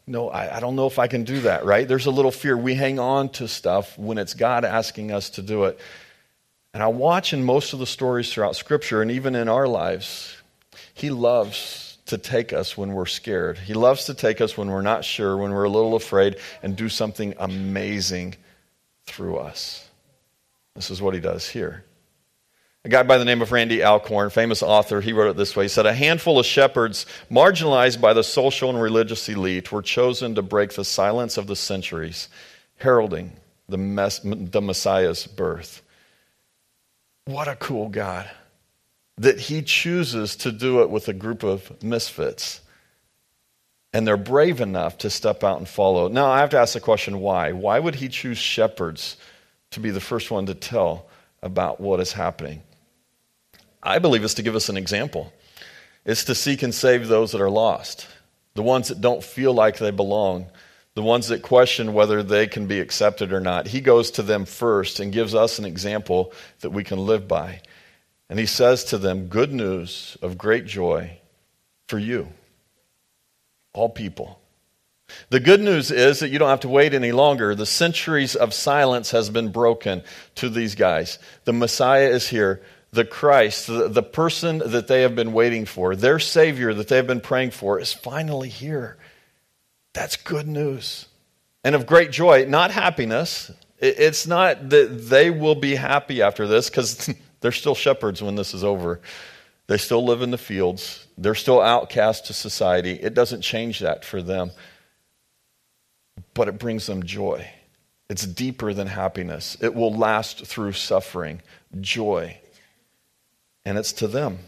no, 0.08 0.28
I, 0.30 0.56
I, 0.56 0.60
don't 0.60 0.76
know 0.76 0.86
if 0.86 0.98
I 0.98 1.06
can 1.06 1.24
do 1.24 1.40
that, 1.40 1.64
right? 1.64 1.86
There's 1.86 2.06
a 2.06 2.10
little 2.10 2.30
fear. 2.30 2.56
We 2.56 2.74
hang 2.74 2.98
on 2.98 3.28
to 3.30 3.46
stuff 3.46 3.98
when 3.98 4.18
it's 4.18 4.34
God 4.34 4.64
asking 4.64 5.12
us 5.12 5.30
to 5.30 5.42
do 5.42 5.64
it. 5.64 5.78
And 6.74 6.82
I 6.82 6.88
watch 6.88 7.32
in 7.32 7.44
most 7.44 7.72
of 7.72 7.78
the 7.78 7.86
stories 7.86 8.32
throughout 8.32 8.56
Scripture 8.56 9.02
and 9.02 9.10
even 9.10 9.34
in 9.34 9.48
our 9.48 9.66
lives, 9.66 10.36
He 10.94 11.10
loves 11.10 11.98
to 12.06 12.18
take 12.18 12.52
us 12.52 12.76
when 12.76 12.92
we're 12.92 13.06
scared. 13.06 13.58
He 13.58 13.74
loves 13.74 14.06
to 14.06 14.14
take 14.14 14.40
us 14.40 14.56
when 14.56 14.68
we're 14.68 14.82
not 14.82 15.04
sure, 15.04 15.36
when 15.36 15.52
we're 15.52 15.64
a 15.64 15.70
little 15.70 15.94
afraid, 15.94 16.36
and 16.62 16.74
do 16.74 16.88
something 16.88 17.34
amazing 17.38 18.34
through 19.06 19.36
us. 19.36 19.88
This 20.74 20.90
is 20.90 21.02
what 21.02 21.14
He 21.14 21.20
does 21.20 21.48
here. 21.48 21.84
A 22.88 22.90
guy 22.90 23.02
by 23.02 23.18
the 23.18 23.26
name 23.26 23.42
of 23.42 23.52
Randy 23.52 23.84
Alcorn, 23.84 24.30
famous 24.30 24.62
author, 24.62 25.02
he 25.02 25.12
wrote 25.12 25.28
it 25.28 25.36
this 25.36 25.54
way. 25.54 25.64
He 25.64 25.68
said, 25.68 25.84
A 25.84 25.92
handful 25.92 26.38
of 26.38 26.46
shepherds, 26.46 27.04
marginalized 27.30 28.00
by 28.00 28.14
the 28.14 28.24
social 28.24 28.70
and 28.70 28.80
religious 28.80 29.28
elite, 29.28 29.70
were 29.70 29.82
chosen 29.82 30.34
to 30.36 30.40
break 30.40 30.72
the 30.72 30.86
silence 30.86 31.36
of 31.36 31.46
the 31.48 31.54
centuries, 31.54 32.30
heralding 32.78 33.32
the, 33.68 33.76
mess, 33.76 34.20
the 34.24 34.62
Messiah's 34.62 35.26
birth. 35.26 35.82
What 37.26 37.46
a 37.46 37.56
cool 37.56 37.90
God 37.90 38.30
that 39.18 39.38
he 39.38 39.60
chooses 39.60 40.34
to 40.36 40.50
do 40.50 40.80
it 40.80 40.88
with 40.88 41.08
a 41.08 41.12
group 41.12 41.42
of 41.42 41.82
misfits. 41.82 42.62
And 43.92 44.06
they're 44.06 44.16
brave 44.16 44.62
enough 44.62 44.96
to 44.98 45.10
step 45.10 45.44
out 45.44 45.58
and 45.58 45.68
follow. 45.68 46.08
Now, 46.08 46.30
I 46.30 46.38
have 46.38 46.50
to 46.50 46.58
ask 46.58 46.72
the 46.72 46.80
question 46.80 47.20
why? 47.20 47.52
Why 47.52 47.78
would 47.78 47.96
he 47.96 48.08
choose 48.08 48.38
shepherds 48.38 49.18
to 49.72 49.80
be 49.80 49.90
the 49.90 50.00
first 50.00 50.30
one 50.30 50.46
to 50.46 50.54
tell 50.54 51.04
about 51.42 51.80
what 51.80 52.00
is 52.00 52.12
happening. 52.12 52.62
I 53.82 53.98
believe 53.98 54.24
it's 54.24 54.34
to 54.34 54.42
give 54.42 54.56
us 54.56 54.68
an 54.68 54.76
example. 54.76 55.32
It's 56.04 56.24
to 56.24 56.34
seek 56.34 56.62
and 56.62 56.74
save 56.74 57.08
those 57.08 57.32
that 57.32 57.40
are 57.40 57.50
lost, 57.50 58.06
the 58.54 58.62
ones 58.62 58.88
that 58.88 59.00
don't 59.00 59.22
feel 59.22 59.52
like 59.52 59.78
they 59.78 59.90
belong, 59.90 60.46
the 60.94 61.02
ones 61.02 61.28
that 61.28 61.42
question 61.42 61.94
whether 61.94 62.22
they 62.22 62.46
can 62.46 62.66
be 62.66 62.80
accepted 62.80 63.32
or 63.32 63.40
not. 63.40 63.68
He 63.68 63.80
goes 63.80 64.10
to 64.12 64.22
them 64.22 64.44
first 64.44 65.00
and 65.00 65.12
gives 65.12 65.34
us 65.34 65.58
an 65.58 65.64
example 65.64 66.32
that 66.60 66.70
we 66.70 66.82
can 66.82 66.98
live 66.98 67.28
by. 67.28 67.60
And 68.28 68.38
he 68.38 68.46
says 68.46 68.84
to 68.84 68.98
them, 68.98 69.28
Good 69.28 69.52
news 69.52 70.16
of 70.22 70.38
great 70.38 70.66
joy 70.66 71.18
for 71.86 71.98
you, 71.98 72.28
all 73.72 73.88
people. 73.88 74.40
The 75.30 75.40
good 75.40 75.60
news 75.60 75.90
is 75.90 76.20
that 76.20 76.28
you 76.28 76.38
don't 76.38 76.50
have 76.50 76.60
to 76.60 76.68
wait 76.68 76.92
any 76.92 77.12
longer. 77.12 77.54
The 77.54 77.64
centuries 77.64 78.34
of 78.36 78.52
silence 78.52 79.10
has 79.12 79.30
been 79.30 79.50
broken 79.50 80.02
to 80.36 80.50
these 80.50 80.74
guys. 80.74 81.18
The 81.44 81.52
Messiah 81.52 82.08
is 82.08 82.28
here. 82.28 82.62
The 82.92 83.04
Christ, 83.04 83.66
the, 83.66 83.88
the 83.88 84.02
person 84.02 84.58
that 84.58 84.88
they 84.88 85.02
have 85.02 85.14
been 85.14 85.32
waiting 85.32 85.66
for, 85.66 85.94
their 85.94 86.18
Savior 86.18 86.72
that 86.74 86.88
they 86.88 86.96
have 86.96 87.06
been 87.06 87.20
praying 87.20 87.50
for, 87.50 87.78
is 87.78 87.92
finally 87.92 88.48
here. 88.48 88.96
That's 89.92 90.16
good 90.16 90.46
news. 90.46 91.06
And 91.64 91.74
of 91.74 91.86
great 91.86 92.10
joy, 92.10 92.46
not 92.46 92.70
happiness. 92.70 93.50
It's 93.78 94.26
not 94.26 94.70
that 94.70 95.08
they 95.08 95.30
will 95.30 95.54
be 95.54 95.74
happy 95.74 96.22
after 96.22 96.46
this 96.46 96.70
because 96.70 97.12
they're 97.40 97.52
still 97.52 97.74
shepherds 97.74 98.22
when 98.22 98.36
this 98.36 98.54
is 98.54 98.64
over. 98.64 99.00
They 99.66 99.76
still 99.76 100.04
live 100.04 100.22
in 100.22 100.30
the 100.30 100.38
fields, 100.38 101.06
they're 101.18 101.34
still 101.34 101.60
outcast 101.60 102.26
to 102.26 102.32
society. 102.32 102.92
It 102.92 103.12
doesn't 103.12 103.42
change 103.42 103.80
that 103.80 104.04
for 104.04 104.22
them 104.22 104.50
but 106.34 106.48
it 106.48 106.58
brings 106.58 106.86
them 106.86 107.02
joy. 107.02 107.50
It's 108.08 108.24
deeper 108.24 108.72
than 108.72 108.86
happiness. 108.86 109.56
It 109.60 109.74
will 109.74 109.94
last 109.94 110.46
through 110.46 110.72
suffering, 110.72 111.42
joy. 111.80 112.38
And 113.68 113.76
it's 113.76 113.92
to 113.92 114.08
them. 114.08 114.38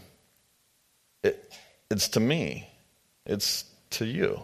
It, 1.21 1.53
it's 1.91 2.07
to 2.09 2.19
me. 2.19 2.67
It's 3.23 3.65
to 3.91 4.05
you. 4.07 4.41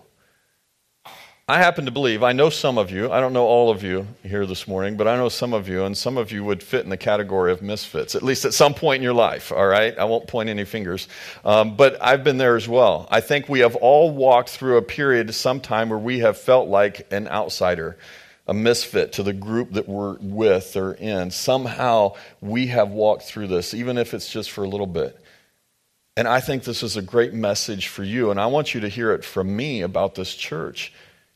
I 1.48 1.58
happen 1.58 1.86
to 1.86 1.92
believe, 1.92 2.22
I 2.22 2.32
know 2.34 2.52
some 2.52 2.78
of 2.78 2.92
you, 2.92 3.12
I 3.12 3.20
don't 3.20 3.34
know 3.34 3.48
all 3.48 3.72
of 3.72 3.82
you 3.82 4.06
here 4.22 4.46
this 4.46 4.68
morning, 4.68 4.96
but 4.96 5.08
I 5.08 5.16
know 5.16 5.30
some 5.30 5.52
of 5.52 5.68
you, 5.68 5.84
and 5.84 5.98
some 5.98 6.16
of 6.16 6.32
you 6.32 6.44
would 6.44 6.62
fit 6.62 6.84
in 6.84 6.92
the 6.92 6.98
category 6.98 7.52
of 7.52 7.64
misfits, 7.64 8.14
at 8.14 8.22
least 8.22 8.46
at 8.46 8.54
some 8.54 8.76
point 8.76 8.98
in 8.98 9.04
your 9.04 9.16
life, 9.16 9.52
all 9.52 9.66
right? 9.66 9.98
I 9.98 10.04
won't 10.04 10.28
point 10.28 10.48
any 10.48 10.64
fingers. 10.64 11.08
Um, 11.44 11.76
but 11.76 11.98
I've 12.00 12.24
been 12.24 12.38
there 12.38 12.56
as 12.56 12.68
well. 12.68 13.08
I 13.10 13.22
think 13.22 13.50
we 13.50 13.62
have 13.62 13.76
all 13.78 14.12
walked 14.12 14.50
through 14.50 14.78
a 14.78 14.84
period 14.84 15.34
sometime 15.34 15.90
where 15.90 15.98
we 15.98 16.20
have 16.20 16.38
felt 16.38 16.70
like 16.70 17.12
an 17.12 17.28
outsider, 17.28 17.98
a 18.48 18.54
misfit 18.54 19.14
to 19.14 19.24
the 19.24 19.34
group 19.34 19.74
that 19.74 19.90
we're 19.90 20.18
with 20.20 20.76
or 20.76 20.94
in. 20.94 21.32
Somehow 21.32 22.16
we 22.42 22.68
have 22.68 22.90
walked 22.90 23.24
through 23.24 23.48
this, 23.48 23.74
even 23.74 23.98
if 23.98 24.14
it's 24.14 24.32
just 24.32 24.52
for 24.52 24.64
a 24.64 24.70
little 24.70 24.88
bit. 24.88 25.22
And 26.16 26.28
I 26.28 26.40
think 26.40 26.64
this 26.64 26.82
is 26.82 26.98
a 26.98 27.02
great 27.02 27.34
message 27.34 27.90
for 27.90 28.04
you, 28.04 28.32
and 28.32 28.40
I 28.40 28.48
want 28.48 28.74
you 28.74 28.82
to 28.82 28.90
hear 28.90 29.12
it 29.12 29.24
from 29.24 29.56
me 29.56 29.82
about 29.82 30.16
this 30.16 30.34
church 30.34 30.94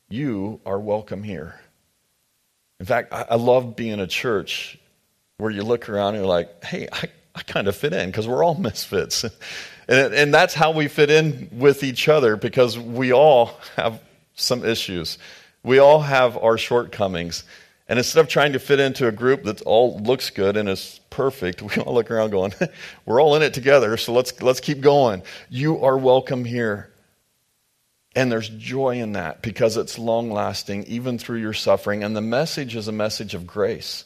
you 0.10 0.60
are 0.66 0.80
welcome 0.80 1.24
here. 1.24 1.60
In 2.80 2.86
fact, 2.86 3.14
I, 3.14 3.36
love 3.36 3.76
being 3.76 4.00
a 4.00 4.08
church 4.08 4.78
where 5.38 5.52
you 5.52 5.64
look 5.64 5.88
around 5.88 6.16
and 6.16 6.18
you're 6.18 6.26
like, 6.26 6.64
hey, 6.64 6.88
I, 6.92 7.04
I 7.36 7.44
kind 7.44 7.68
of 7.68 7.76
fit 7.76 7.94
in 7.94 8.10
because 8.10 8.28
we're 8.28 8.44
all 8.44 8.56
misfits. 8.60 9.24
and, 9.88 10.14
and 10.14 10.34
that's 10.34 10.54
how 10.54 10.72
we 10.72 10.88
fit 10.88 11.10
in 11.10 11.50
with 11.54 11.84
each 11.84 12.10
other 12.10 12.36
because 12.36 12.78
we 12.78 13.14
all 13.14 13.60
have 13.76 14.02
some 14.34 14.66
issues. 14.66 15.18
We 15.64 15.80
all 15.80 16.02
have 16.02 16.38
our 16.38 16.58
shortcomings. 16.58 17.44
And 17.88 18.00
instead 18.00 18.22
of 18.22 18.30
trying 18.30 18.54
to 18.54 18.60
fit 18.60 18.80
into 18.80 19.08
a 19.08 19.12
group 19.12 19.44
that 19.44 19.62
all 19.64 20.00
looks 20.00 20.30
good 20.30 20.56
and 20.56 20.70
is 20.70 21.00
perfect, 21.10 21.62
we 21.62 21.76
all 21.82 21.94
look 21.94 22.10
around 22.10 22.32
going, 22.32 22.54
we're 23.06 23.22
all 23.22 23.36
in 23.36 23.42
it 23.42 23.54
together, 23.54 23.98
so 23.98 24.14
let's, 24.14 24.42
let's 24.42 24.60
keep 24.60 24.82
going. 24.82 25.24
You 25.50 25.84
are 25.84 25.98
welcome 25.98 26.46
here. 26.46 26.92
And 28.16 28.32
there's 28.32 28.50
joy 28.50 29.02
in 29.02 29.14
that 29.14 29.42
because 29.42 29.78
it's 29.78 29.98
long 29.98 30.32
lasting, 30.32 30.84
even 30.86 31.18
through 31.18 31.40
your 31.40 31.54
suffering. 31.54 32.04
And 32.04 32.16
the 32.16 32.22
message 32.22 32.76
is 32.76 32.90
a 32.90 32.92
message 32.92 33.34
of 33.34 33.48
grace. 33.48 34.04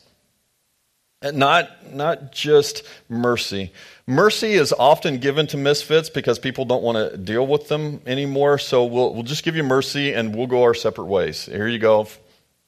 And 1.21 1.37
not, 1.37 1.93
not 1.93 2.31
just 2.31 2.83
mercy. 3.09 3.71
Mercy 4.05 4.53
is 4.53 4.73
often 4.73 5.17
given 5.17 5.47
to 5.47 5.57
misfits 5.57 6.09
because 6.09 6.37
people 6.37 6.65
don't 6.65 6.83
want 6.83 6.97
to 6.97 7.17
deal 7.17 7.47
with 7.47 7.67
them 7.67 8.01
anymore. 8.05 8.57
So 8.57 8.85
we'll, 8.85 9.13
we'll 9.13 9.23
just 9.23 9.43
give 9.43 9.55
you 9.55 9.63
mercy 9.63 10.13
and 10.13 10.35
we'll 10.35 10.47
go 10.47 10.63
our 10.63 10.73
separate 10.73 11.05
ways. 11.05 11.45
Here 11.45 11.67
you 11.67 11.79
go. 11.79 12.07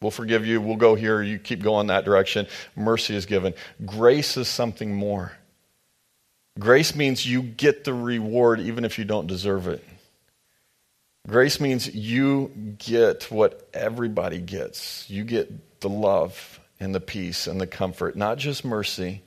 We'll 0.01 0.11
forgive 0.11 0.45
you. 0.45 0.61
We'll 0.61 0.75
go 0.77 0.95
here. 0.95 1.21
You 1.21 1.39
keep 1.39 1.61
going 1.61 1.87
that 1.87 2.05
direction. 2.05 2.47
Mercy 2.75 3.15
is 3.15 3.25
given. 3.25 3.53
Grace 3.85 4.37
is 4.37 4.47
something 4.47 4.95
more. 4.95 5.33
Grace 6.59 6.95
means 6.95 7.27
you 7.27 7.43
get 7.43 7.83
the 7.83 7.93
reward 7.93 8.59
even 8.59 8.85
if 8.85 8.97
you 8.97 9.05
don't 9.05 9.27
deserve 9.27 9.67
it. 9.67 9.83
Grace 11.27 11.59
means 11.59 11.93
you 11.93 12.51
get 12.77 13.29
what 13.29 13.67
everybody 13.73 14.39
gets. 14.39 15.09
You 15.09 15.23
get 15.23 15.81
the 15.81 15.89
love 15.89 16.56
and 16.79 16.93
the 16.93 16.99
peace 16.99 17.47
and 17.47 17.59
the 17.59 17.67
comfort, 17.67 18.15
not 18.15 18.37
just 18.37 18.63
mercy, 18.63 19.23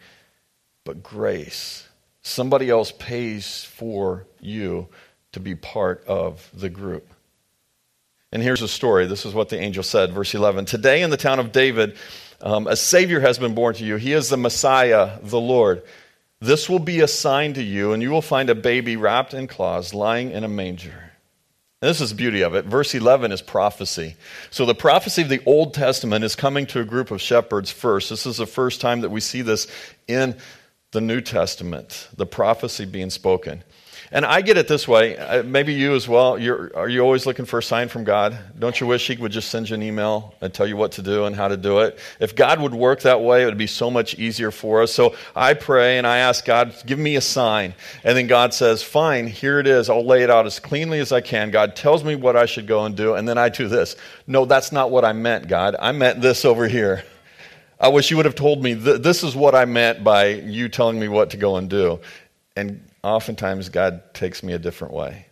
but 0.85 1.02
grace. 1.02 1.87
Somebody 2.23 2.71
else 2.71 2.92
pays 2.92 3.64
for 3.64 4.26
you 4.40 4.88
to 5.33 5.40
be 5.40 5.54
part 5.54 6.04
of 6.07 6.49
the 6.54 6.69
group. 6.69 7.09
And 8.33 8.42
here's 8.42 8.62
a 8.62 8.69
story. 8.69 9.07
This 9.07 9.26
is 9.26 9.35
what 9.35 9.49
the 9.49 9.59
angel 9.59 9.83
said, 9.83 10.12
verse 10.12 10.35
11. 10.35 10.66
Today 10.66 11.02
in 11.02 11.11
the 11.11 11.16
town 11.16 11.40
of 11.40 11.52
David, 11.52 11.97
um, 12.40 12.66
a 12.66 12.76
Savior 12.76 13.21
has 13.21 13.38
been 13.38 13.54
born 13.54 13.75
to 13.75 13.85
you. 13.85 13.97
He 13.97 14.12
is 14.12 14.28
the 14.28 14.37
Messiah, 14.37 15.19
the 15.23 15.40
Lord. 15.40 15.83
This 16.40 16.69
will 16.69 16.78
be 16.78 17.00
a 17.00 17.09
sign 17.09 17.54
to 17.54 17.62
you, 17.62 17.92
and 17.92 18.02
you 18.02 18.11
will 18.11 18.23
find 18.23 18.49
a 18.49 18.54
baby 18.54 18.97
wrapped 18.97 19.35
in 19.35 19.47
cloths 19.47 19.92
lying 19.92 20.30
in 20.30 20.45
a 20.45 20.49
manger. 20.49 21.10
This 21.81 22.03
is 22.03 22.11
the 22.11 22.17
beauty 22.17 22.43
of 22.43 22.55
it. 22.55 22.67
Verse 22.67 22.95
11 22.95 23.33
is 23.33 23.41
prophecy. 23.41 24.17
So 24.51 24.67
the 24.67 24.75
prophecy 24.75 25.23
of 25.23 25.31
the 25.31 25.43
Old 25.47 25.73
Testament 25.73 26.25
is 26.25 26.37
coming 26.37 26.67
to 26.67 26.81
a 26.81 26.85
group 26.85 27.11
of 27.11 27.23
shepherds 27.23 27.71
first. 27.71 28.11
This 28.11 28.27
is 28.27 28.37
the 28.37 28.47
first 28.47 28.83
time 28.83 29.01
that 29.01 29.09
we 29.09 29.21
see 29.21 29.41
this 29.41 29.67
in 30.07 30.37
the 30.93 31.01
New 31.01 31.23
Testament, 31.23 32.09
the 32.15 32.27
prophecy 32.27 32.85
being 32.85 33.09
spoken. 33.09 33.65
And 34.12 34.25
I 34.25 34.40
get 34.40 34.57
it 34.57 34.66
this 34.66 34.88
way. 34.88 35.16
Uh, 35.16 35.42
maybe 35.42 35.73
you 35.73 35.95
as 35.95 36.09
well. 36.09 36.38
You're, 36.38 36.71
are 36.76 36.88
you 36.88 37.00
always 37.00 37.26
looking 37.26 37.45
for 37.45 37.59
a 37.59 37.62
sign 37.62 37.88
from 37.88 38.04
God? 38.04 38.38
Don't 38.59 38.80
you 38.80 38.87
wish 38.87 39.07
He 39.07 39.16
would 39.16 39.33
just 39.33 39.50
send 39.50 39.71
you 39.71 39.75
an 39.75 39.83
email 39.83 40.35
and 40.40 40.52
tell 40.52 40.66
you 40.66 40.76
what 40.76 40.92
to 40.92 41.02
do 41.02 41.25
and 41.26 41.37
how 41.37 41.49
to 41.49 41.57
do 41.57 41.80
it? 41.80 41.99
If 42.19 42.35
God 42.35 42.61
would 42.61 42.75
work 42.75 43.02
that 43.02 43.21
way, 43.21 43.42
it 43.42 43.47
would 43.47 43.59
be 43.59 43.66
so 43.66 43.90
much 43.90 44.14
easier 44.19 44.50
for 44.50 44.83
us. 44.83 44.92
So 44.92 45.14
I 45.37 45.54
pray 45.54 45.99
and 45.99 46.07
I 46.07 46.19
ask 46.19 46.45
God, 46.45 46.75
give 46.87 46.99
me 46.99 47.16
a 47.16 47.21
sign. 47.21 47.75
And 48.02 48.16
then 48.16 48.26
God 48.26 48.52
says, 48.52 48.83
fine, 48.83 49.26
here 49.26 49.59
it 49.59 49.66
is. 49.66 49.88
I'll 49.88 50.07
lay 50.07 50.23
it 50.23 50.30
out 50.30 50.47
as 50.47 50.59
cleanly 50.59 50.99
as 50.99 51.12
I 51.12 51.21
can. 51.21 51.50
God 51.50 51.76
tells 51.76 52.02
me 52.02 52.14
what 52.14 52.37
I 52.37 52.47
should 52.47 52.66
go 52.66 52.85
and 52.85 52.97
do. 52.97 53.14
And 53.14 53.28
then 53.28 53.38
I 53.38 53.49
do 53.49 53.69
this. 53.69 53.97
No, 54.26 54.45
that's 54.45 54.73
not 54.73 54.90
what 54.90 55.04
I 55.04 55.12
meant, 55.12 55.49
God. 55.49 55.76
I 55.78 55.92
meant 55.92 56.21
this 56.21 56.45
over 56.45 56.66
here. 56.69 57.04
I 57.80 57.88
wish 57.88 58.11
you 58.11 58.19
would 58.19 58.26
have 58.26 58.35
told 58.35 58.62
me 58.62 58.75
th- 58.75 59.00
this 59.00 59.23
is 59.23 59.35
what 59.35 59.54
I 59.54 59.64
meant 59.64 60.04
by 60.04 60.26
you 60.26 60.69
telling 60.69 61.00
me 61.00 61.09
what 61.09 61.30
to 61.30 61.38
go 61.38 61.57
and 61.57 61.71
do. 61.71 62.00
And 62.54 62.83
oftentimes 63.02 63.69
God 63.69 64.14
takes 64.14 64.42
me 64.42 64.52
a 64.52 64.59
different 64.59 64.95
way. 64.95 65.26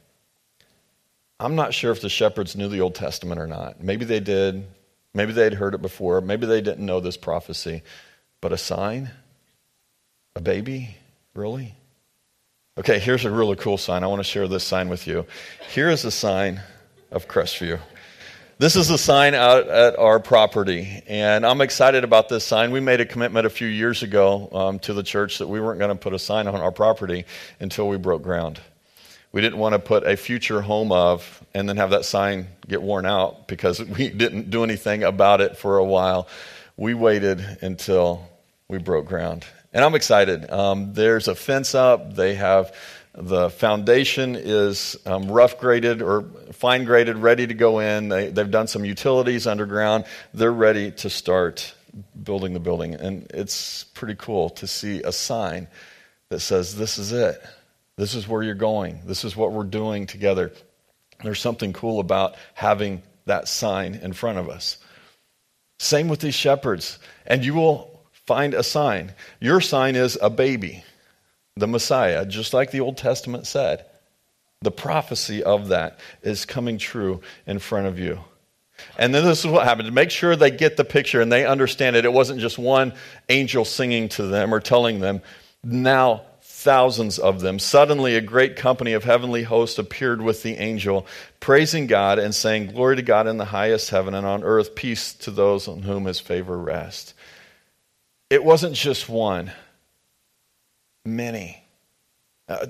I'm 1.40 1.54
not 1.54 1.74
sure 1.74 1.92
if 1.92 2.00
the 2.00 2.08
shepherds 2.08 2.56
knew 2.56 2.68
the 2.68 2.80
Old 2.80 2.94
Testament 2.94 3.40
or 3.40 3.46
not. 3.46 3.82
Maybe 3.82 4.04
they 4.04 4.20
did. 4.20 4.66
Maybe 5.14 5.32
they'd 5.32 5.54
heard 5.54 5.74
it 5.74 5.82
before. 5.82 6.20
Maybe 6.20 6.46
they 6.46 6.60
didn't 6.60 6.84
know 6.84 7.00
this 7.00 7.16
prophecy. 7.16 7.82
But 8.40 8.52
a 8.52 8.58
sign? 8.58 9.10
A 10.34 10.40
baby? 10.40 10.96
Really? 11.34 11.74
Okay, 12.76 12.98
here's 12.98 13.24
a 13.24 13.30
really 13.30 13.56
cool 13.56 13.78
sign. 13.78 14.04
I 14.04 14.06
want 14.06 14.20
to 14.20 14.24
share 14.24 14.48
this 14.48 14.64
sign 14.64 14.88
with 14.88 15.06
you. 15.06 15.26
Here 15.72 15.90
is 15.90 16.04
a 16.04 16.10
sign 16.10 16.60
of 17.10 17.28
Crestview. 17.28 17.80
This 18.60 18.74
is 18.74 18.90
a 18.90 18.98
sign 18.98 19.36
out 19.36 19.68
at 19.68 19.96
our 20.00 20.18
property, 20.18 21.04
and 21.06 21.46
I'm 21.46 21.60
excited 21.60 22.02
about 22.02 22.28
this 22.28 22.42
sign. 22.42 22.72
We 22.72 22.80
made 22.80 23.00
a 23.00 23.06
commitment 23.06 23.46
a 23.46 23.50
few 23.50 23.68
years 23.68 24.02
ago 24.02 24.48
um, 24.50 24.78
to 24.80 24.92
the 24.94 25.04
church 25.04 25.38
that 25.38 25.46
we 25.46 25.60
weren't 25.60 25.78
going 25.78 25.92
to 25.92 25.94
put 25.94 26.12
a 26.12 26.18
sign 26.18 26.48
on 26.48 26.56
our 26.56 26.72
property 26.72 27.24
until 27.60 27.86
we 27.86 27.98
broke 27.98 28.20
ground. 28.20 28.60
We 29.30 29.42
didn't 29.42 29.60
want 29.60 29.74
to 29.74 29.78
put 29.78 30.04
a 30.04 30.16
future 30.16 30.60
home 30.60 30.90
of 30.90 31.44
and 31.54 31.68
then 31.68 31.76
have 31.76 31.90
that 31.90 32.04
sign 32.04 32.48
get 32.66 32.82
worn 32.82 33.06
out 33.06 33.46
because 33.46 33.80
we 33.96 34.08
didn't 34.08 34.50
do 34.50 34.64
anything 34.64 35.04
about 35.04 35.40
it 35.40 35.56
for 35.56 35.78
a 35.78 35.84
while. 35.84 36.26
We 36.76 36.94
waited 36.94 37.38
until 37.62 38.28
we 38.66 38.78
broke 38.78 39.06
ground. 39.06 39.46
And 39.72 39.84
I'm 39.84 39.94
excited. 39.94 40.50
Um, 40.50 40.94
there's 40.94 41.28
a 41.28 41.36
fence 41.36 41.76
up, 41.76 42.16
they 42.16 42.34
have 42.34 42.74
the 43.20 43.50
foundation 43.50 44.36
is 44.36 44.96
um, 45.04 45.28
rough 45.28 45.58
graded 45.58 46.02
or 46.02 46.22
fine 46.52 46.84
graded, 46.84 47.16
ready 47.16 47.48
to 47.48 47.54
go 47.54 47.80
in. 47.80 48.08
They, 48.08 48.30
they've 48.30 48.50
done 48.50 48.68
some 48.68 48.84
utilities 48.84 49.46
underground. 49.46 50.04
They're 50.32 50.52
ready 50.52 50.92
to 50.92 51.10
start 51.10 51.74
building 52.22 52.52
the 52.52 52.60
building. 52.60 52.94
And 52.94 53.26
it's 53.34 53.82
pretty 53.84 54.14
cool 54.14 54.50
to 54.50 54.68
see 54.68 55.02
a 55.02 55.10
sign 55.10 55.66
that 56.28 56.40
says, 56.40 56.76
This 56.76 56.96
is 56.96 57.12
it. 57.12 57.42
This 57.96 58.14
is 58.14 58.28
where 58.28 58.44
you're 58.44 58.54
going. 58.54 59.00
This 59.04 59.24
is 59.24 59.36
what 59.36 59.52
we're 59.52 59.64
doing 59.64 60.06
together. 60.06 60.52
There's 61.24 61.40
something 61.40 61.72
cool 61.72 61.98
about 61.98 62.36
having 62.54 63.02
that 63.26 63.48
sign 63.48 63.96
in 63.96 64.12
front 64.12 64.38
of 64.38 64.48
us. 64.48 64.78
Same 65.80 66.06
with 66.06 66.20
these 66.20 66.36
shepherds. 66.36 67.00
And 67.26 67.44
you 67.44 67.54
will 67.54 68.00
find 68.26 68.54
a 68.54 68.62
sign. 68.62 69.12
Your 69.40 69.60
sign 69.60 69.96
is 69.96 70.16
a 70.22 70.30
baby, 70.30 70.84
the 71.58 71.66
Messiah, 71.66 72.24
just 72.24 72.54
like 72.54 72.70
the 72.70 72.80
Old 72.80 72.96
Testament 72.96 73.46
said. 73.46 73.84
The 74.62 74.70
prophecy 74.70 75.42
of 75.42 75.68
that 75.68 76.00
is 76.22 76.44
coming 76.44 76.78
true 76.78 77.20
in 77.46 77.58
front 77.58 77.86
of 77.86 77.98
you. 77.98 78.18
And 78.96 79.14
then 79.14 79.24
this 79.24 79.40
is 79.40 79.46
what 79.46 79.64
happened. 79.64 79.86
To 79.86 79.92
make 79.92 80.10
sure 80.10 80.36
they 80.36 80.50
get 80.50 80.76
the 80.76 80.84
picture 80.84 81.20
and 81.20 81.30
they 81.30 81.46
understand 81.46 81.96
it, 81.96 82.04
it 82.04 82.12
wasn't 82.12 82.40
just 82.40 82.58
one 82.58 82.94
angel 83.28 83.64
singing 83.64 84.08
to 84.10 84.24
them 84.24 84.52
or 84.52 84.60
telling 84.60 85.00
them. 85.00 85.22
Now, 85.62 86.22
thousands 86.40 87.18
of 87.18 87.40
them. 87.40 87.58
Suddenly, 87.58 88.16
a 88.16 88.20
great 88.20 88.56
company 88.56 88.92
of 88.92 89.04
heavenly 89.04 89.44
hosts 89.44 89.78
appeared 89.78 90.20
with 90.20 90.42
the 90.42 90.56
angel, 90.56 91.06
praising 91.38 91.86
God 91.86 92.18
and 92.18 92.34
saying, 92.34 92.72
Glory 92.72 92.96
to 92.96 93.02
God 93.02 93.28
in 93.28 93.36
the 93.36 93.44
highest 93.44 93.90
heaven, 93.90 94.12
and 94.12 94.26
on 94.26 94.42
earth, 94.42 94.74
peace 94.74 95.12
to 95.14 95.30
those 95.30 95.68
on 95.68 95.82
whom 95.82 96.04
his 96.04 96.18
favor 96.18 96.58
rests. 96.58 97.14
It 98.28 98.42
wasn't 98.42 98.74
just 98.74 99.08
one, 99.08 99.52
many. 101.16 101.62
Uh, 102.48 102.66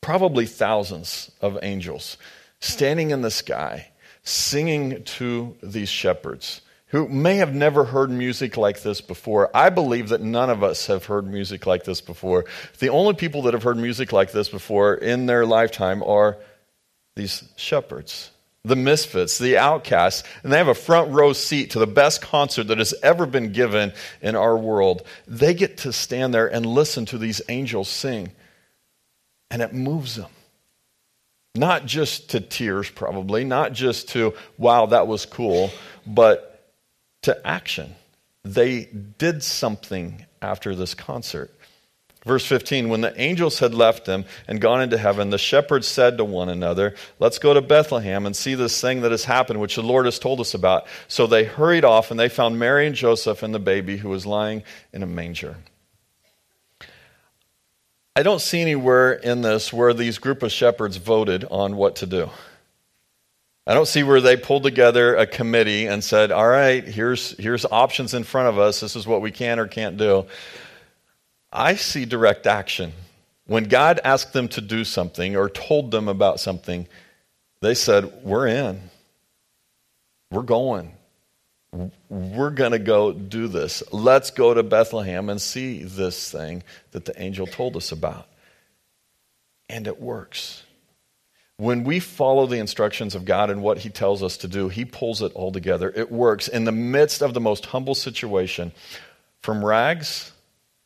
probably 0.00 0.46
thousands 0.46 1.30
of 1.40 1.58
angels 1.62 2.16
standing 2.60 3.10
in 3.10 3.22
the 3.22 3.30
sky 3.30 3.88
singing 4.24 5.02
to 5.04 5.56
these 5.62 5.88
shepherds 5.88 6.60
who 6.92 7.08
may 7.08 7.36
have 7.36 7.54
never 7.54 7.84
heard 7.84 8.10
music 8.10 8.58
like 8.58 8.82
this 8.82 9.00
before. 9.00 9.50
I 9.56 9.70
believe 9.70 10.10
that 10.10 10.20
none 10.20 10.50
of 10.50 10.62
us 10.62 10.86
have 10.88 11.06
heard 11.06 11.26
music 11.26 11.66
like 11.66 11.84
this 11.84 12.02
before. 12.02 12.44
The 12.80 12.90
only 12.90 13.14
people 13.14 13.42
that 13.42 13.54
have 13.54 13.62
heard 13.62 13.78
music 13.78 14.12
like 14.12 14.32
this 14.32 14.50
before 14.50 14.94
in 14.94 15.24
their 15.24 15.46
lifetime 15.46 16.02
are 16.02 16.36
these 17.16 17.44
shepherds, 17.56 18.30
the 18.64 18.76
misfits, 18.76 19.38
the 19.38 19.58
outcasts, 19.58 20.22
and 20.42 20.52
they 20.52 20.58
have 20.58 20.68
a 20.68 20.74
front 20.74 21.10
row 21.12 21.32
seat 21.32 21.70
to 21.70 21.80
the 21.80 21.86
best 21.86 22.22
concert 22.22 22.64
that 22.64 22.78
has 22.78 22.94
ever 23.02 23.26
been 23.26 23.52
given 23.52 23.92
in 24.20 24.36
our 24.36 24.56
world. 24.56 25.02
They 25.26 25.52
get 25.52 25.78
to 25.78 25.92
stand 25.92 26.32
there 26.32 26.46
and 26.46 26.64
listen 26.64 27.04
to 27.06 27.18
these 27.18 27.42
angels 27.48 27.88
sing, 27.88 28.30
and 29.50 29.62
it 29.62 29.72
moves 29.72 30.14
them. 30.14 30.30
Not 31.54 31.86
just 31.86 32.30
to 32.30 32.40
tears, 32.40 32.88
probably, 32.88 33.44
not 33.44 33.72
just 33.72 34.10
to, 34.10 34.34
wow, 34.56 34.86
that 34.86 35.06
was 35.06 35.26
cool, 35.26 35.70
but 36.06 36.72
to 37.22 37.46
action. 37.46 37.94
They 38.44 38.84
did 38.84 39.42
something 39.42 40.24
after 40.40 40.74
this 40.74 40.94
concert. 40.94 41.50
Verse 42.24 42.46
15 42.46 42.88
When 42.88 43.00
the 43.00 43.20
angels 43.20 43.58
had 43.58 43.74
left 43.74 44.04
them 44.04 44.24
and 44.46 44.60
gone 44.60 44.82
into 44.82 44.98
heaven, 44.98 45.30
the 45.30 45.38
shepherds 45.38 45.88
said 45.88 46.18
to 46.18 46.24
one 46.24 46.48
another, 46.48 46.94
Let's 47.18 47.38
go 47.38 47.54
to 47.54 47.60
Bethlehem 47.60 48.26
and 48.26 48.36
see 48.36 48.54
this 48.54 48.80
thing 48.80 49.00
that 49.02 49.10
has 49.10 49.24
happened, 49.24 49.60
which 49.60 49.76
the 49.76 49.82
Lord 49.82 50.04
has 50.04 50.18
told 50.18 50.40
us 50.40 50.54
about. 50.54 50.86
So 51.08 51.26
they 51.26 51.44
hurried 51.44 51.84
off, 51.84 52.10
and 52.10 52.18
they 52.20 52.28
found 52.28 52.58
Mary 52.58 52.86
and 52.86 52.94
Joseph 52.94 53.42
and 53.42 53.54
the 53.54 53.58
baby 53.58 53.96
who 53.96 54.08
was 54.08 54.26
lying 54.26 54.62
in 54.92 55.02
a 55.02 55.06
manger. 55.06 55.56
I 58.14 58.22
don't 58.22 58.42
see 58.42 58.60
anywhere 58.60 59.14
in 59.14 59.40
this 59.40 59.72
where 59.72 59.94
these 59.94 60.18
group 60.18 60.42
of 60.42 60.52
shepherds 60.52 60.98
voted 60.98 61.46
on 61.50 61.76
what 61.76 61.96
to 61.96 62.06
do. 62.06 62.28
I 63.66 63.74
don't 63.74 63.86
see 63.86 64.02
where 64.02 64.20
they 64.20 64.36
pulled 64.36 64.64
together 64.64 65.14
a 65.14 65.26
committee 65.26 65.86
and 65.86 66.04
said, 66.04 66.30
all 66.30 66.46
right, 66.46 66.84
here's, 66.84 67.30
here's 67.38 67.64
options 67.64 68.12
in 68.12 68.24
front 68.24 68.48
of 68.48 68.58
us. 68.58 68.80
This 68.80 68.96
is 68.96 69.06
what 69.06 69.22
we 69.22 69.30
can 69.30 69.58
or 69.58 69.66
can't 69.66 69.96
do. 69.96 70.26
I 71.52 71.74
see 71.74 72.04
direct 72.04 72.46
action. 72.46 72.92
When 73.46 73.64
God 73.64 74.00
asked 74.04 74.32
them 74.32 74.48
to 74.48 74.60
do 74.60 74.84
something 74.84 75.36
or 75.36 75.50
told 75.50 75.90
them 75.90 76.08
about 76.08 76.40
something, 76.40 76.86
they 77.60 77.74
said, 77.74 78.22
We're 78.22 78.46
in. 78.46 78.80
We're 80.30 80.42
going 80.42 80.92
we're 82.08 82.50
going 82.50 82.72
to 82.72 82.78
go 82.78 83.12
do 83.12 83.48
this. 83.48 83.82
Let's 83.92 84.30
go 84.30 84.52
to 84.52 84.62
Bethlehem 84.62 85.30
and 85.30 85.40
see 85.40 85.84
this 85.84 86.30
thing 86.30 86.62
that 86.90 87.06
the 87.06 87.20
angel 87.20 87.46
told 87.46 87.76
us 87.76 87.92
about. 87.92 88.28
And 89.68 89.86
it 89.86 90.00
works. 90.00 90.64
When 91.56 91.84
we 91.84 91.98
follow 92.00 92.46
the 92.46 92.58
instructions 92.58 93.14
of 93.14 93.24
God 93.24 93.48
and 93.48 93.62
what 93.62 93.78
He 93.78 93.88
tells 93.88 94.22
us 94.22 94.36
to 94.38 94.48
do, 94.48 94.68
He 94.68 94.84
pulls 94.84 95.22
it 95.22 95.32
all 95.32 95.52
together. 95.52 95.90
It 95.94 96.12
works 96.12 96.48
in 96.48 96.64
the 96.64 96.72
midst 96.72 97.22
of 97.22 97.32
the 97.32 97.40
most 97.40 97.66
humble 97.66 97.94
situation, 97.94 98.72
from 99.40 99.64
rags 99.64 100.32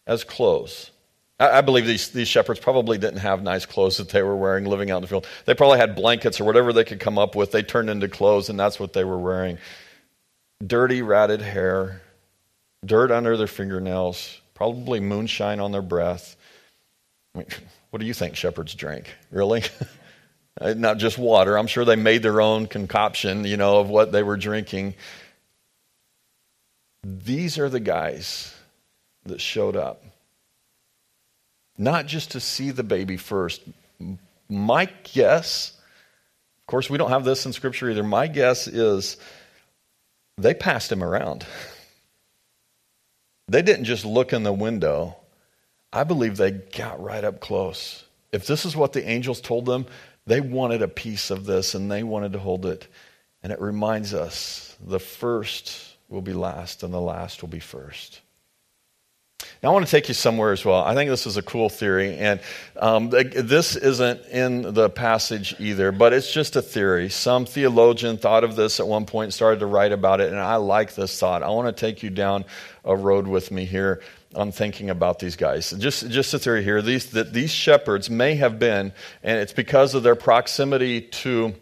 as 0.07 0.25
clothes. 0.25 0.90
I 1.38 1.61
believe 1.61 1.87
these, 1.87 2.11
these 2.11 2.29
shepherds 2.29 2.61
probably 2.61 2.97
didn't 2.97 3.19
have 3.19 3.42
nice 3.42 3.66
clothes 3.66 3.99
that 3.99 4.09
they 4.09 4.23
were 4.23 4.37
wearing 4.37 4.64
living 4.64 4.90
out 4.90 4.97
in 4.97 5.03
the 5.03 5.09
field. 5.09 5.27
They 5.45 5.53
probably 5.53 5.79
had 5.79 5.95
blankets 5.95 6.40
or 6.40 6.45
whatever 6.45 6.73
they 6.73 6.85
could 6.85 6.99
come 6.99 7.19
up 7.19 7.35
with. 7.35 7.53
They 7.53 7.62
turned 7.62 7.90
into 7.90 8.09
clothes, 8.09 8.49
and 8.49 8.59
that's 8.59 8.81
what 8.81 8.95
they 8.95 9.05
were 9.05 9.19
wearing 9.19 9.59
dirty, 10.66 11.03
ratted 11.03 11.42
hair, 11.42 12.01
dirt 12.87 13.11
under 13.11 13.37
their 13.37 13.47
fingernails, 13.47 14.40
probably 14.55 14.99
moonshine 15.01 15.61
on 15.61 15.73
their 15.73 15.83
breath. 15.83 16.37
I 17.35 17.40
mean, 17.40 17.49
what 17.90 18.01
do 18.01 18.07
you 18.07 18.14
think 18.14 18.35
shepherds 18.37 18.75
drink? 18.75 19.14
Really? 19.31 19.62
Uh, 20.59 20.73
not 20.75 20.97
just 20.97 21.19
water. 21.19 21.59
I'm 21.59 21.66
sure 21.66 21.85
they 21.85 21.97
made 21.97 22.23
their 22.23 22.40
own 22.40 22.66
concoction, 22.66 23.45
you 23.45 23.59
know, 23.59 23.79
of 23.79 23.90
what 23.90 24.11
they 24.11 24.23
were 24.23 24.38
drinking. 24.38 24.95
These 27.05 27.59
are 27.59 27.69
the 27.69 27.79
guys 27.79 28.56
that 29.29 29.41
showed 29.41 29.77
up. 29.77 30.05
Not 31.79 32.07
just 32.07 32.33
to 32.33 32.41
see 32.41 32.71
the 32.71 32.83
baby 32.83 33.17
first. 33.17 33.62
My 34.49 34.87
guess, 35.12 35.73
of 36.61 36.67
course, 36.67 36.89
we 36.89 36.99
don't 36.99 37.11
have 37.11 37.25
this 37.25 37.47
in 37.47 37.53
Scripture 37.53 37.91
either. 37.91 38.03
My 38.03 38.27
guess 38.29 38.67
is 38.67 39.17
they 40.39 40.55
passed 40.55 40.91
him 40.91 41.03
around. 41.03 41.47
They 43.49 43.62
didn't 43.62 43.85
just 43.85 44.05
look 44.05 44.33
in 44.33 44.43
the 44.43 44.53
window. 44.53 45.17
I 45.93 46.05
believe 46.05 46.37
they 46.37 46.51
got 46.51 47.03
right 47.03 47.23
up 47.23 47.41
close. 47.41 48.05
If 48.33 48.47
this 48.47 48.65
is 48.65 48.75
what 48.77 48.93
the 48.93 49.09
angels 49.09 49.41
told 49.41 49.67
them, 49.67 49.87
they 50.27 50.41
wanted 50.41 50.83
a 50.83 50.89
piece 50.89 51.31
of 51.31 51.47
this 51.47 51.75
and 51.75 51.91
they 51.91 52.03
wanted 52.03 52.33
to 52.33 52.39
hold 52.39 52.67
it. 52.67 52.87
And 53.43 53.53
it 53.53 53.61
reminds 53.61 54.12
us 54.12 54.77
the 54.85 54.99
first 54.99 55.97
will 56.09 56.23
be 56.23 56.33
last 56.33 56.83
and 56.83 56.93
the 56.93 57.01
last 57.01 57.43
will 57.43 57.49
be 57.49 57.61
first. 57.61 58.21
Now, 59.62 59.70
I 59.70 59.72
want 59.72 59.87
to 59.87 59.90
take 59.90 60.09
you 60.09 60.14
somewhere 60.14 60.53
as 60.53 60.64
well. 60.64 60.83
I 60.83 60.94
think 60.94 61.11
this 61.11 61.27
is 61.27 61.37
a 61.37 61.42
cool 61.42 61.68
theory, 61.68 62.16
and 62.16 62.40
um, 62.77 63.11
this 63.11 63.75
isn't 63.75 64.25
in 64.27 64.75
the 64.75 64.88
passage 64.88 65.57
either, 65.59 65.92
but 65.92 66.12
it's 66.12 66.33
just 66.33 66.57
a 66.57 66.62
theory. 66.62 67.09
Some 67.09 67.46
theologian 67.46 68.16
thought 68.16 68.44
of 68.44 68.55
this 68.55 68.81
at 68.81 68.87
one 68.87 69.07
point, 69.07 69.33
started 69.33 69.61
to 69.61 69.66
write 69.66 69.92
about 69.92 70.20
it, 70.20 70.31
and 70.31 70.38
I 70.38 70.57
like 70.57 70.94
this 70.94 71.18
thought. 71.18 71.42
I 71.42 71.49
want 71.51 71.75
to 71.75 71.81
take 71.81 72.03
you 72.03 72.11
down 72.11 72.44
a 72.85 72.94
road 72.94 73.27
with 73.27 73.51
me 73.51 73.64
here 73.64 74.03
on 74.35 74.53
thinking 74.53 74.90
about 74.90 75.18
these 75.18 75.37
guys. 75.37 75.70
Just, 75.70 76.11
just 76.11 76.33
a 76.35 76.38
theory 76.38 76.62
here 76.62 76.81
these, 76.81 77.11
that 77.11 77.33
these 77.33 77.51
shepherds 77.51 78.09
may 78.09 78.35
have 78.37 78.59
been, 78.59 78.92
and 79.22 79.38
it's 79.40 79.53
because 79.53 79.94
of 79.94 80.03
their 80.03 80.16
proximity 80.16 81.01
to. 81.01 81.55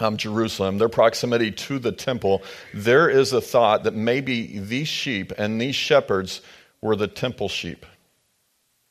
Um, 0.00 0.16
Jerusalem, 0.16 0.78
their 0.78 0.88
proximity 0.88 1.50
to 1.50 1.80
the 1.80 1.90
temple, 1.90 2.44
there 2.72 3.10
is 3.10 3.32
a 3.32 3.40
thought 3.40 3.82
that 3.82 3.94
maybe 3.94 4.60
these 4.60 4.86
sheep 4.86 5.32
and 5.36 5.60
these 5.60 5.74
shepherds 5.74 6.40
were 6.82 6.96
the 6.96 7.08
temple 7.08 7.48
sheep 7.48 7.84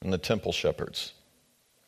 and 0.01 0.11
the 0.11 0.17
temple 0.17 0.51
shepherds. 0.51 1.13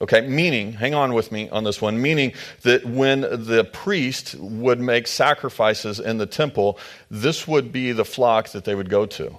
Okay, 0.01 0.21
meaning, 0.21 0.71
hang 0.71 0.93
on 0.93 1.13
with 1.13 1.29
me 1.29 1.49
on 1.49 1.65
this 1.65 1.81
one, 1.81 2.01
meaning 2.01 2.31
that 2.61 2.85
when 2.85 3.21
the 3.21 3.69
priest 3.73 4.33
would 4.35 4.79
make 4.79 5.07
sacrifices 5.07 5.99
in 5.99 6.17
the 6.17 6.25
temple, 6.25 6.79
this 7.11 7.45
would 7.45 7.73
be 7.73 7.91
the 7.91 8.05
flock 8.05 8.49
that 8.49 8.63
they 8.63 8.75
would 8.75 8.89
go 8.89 9.05
to. 9.05 9.35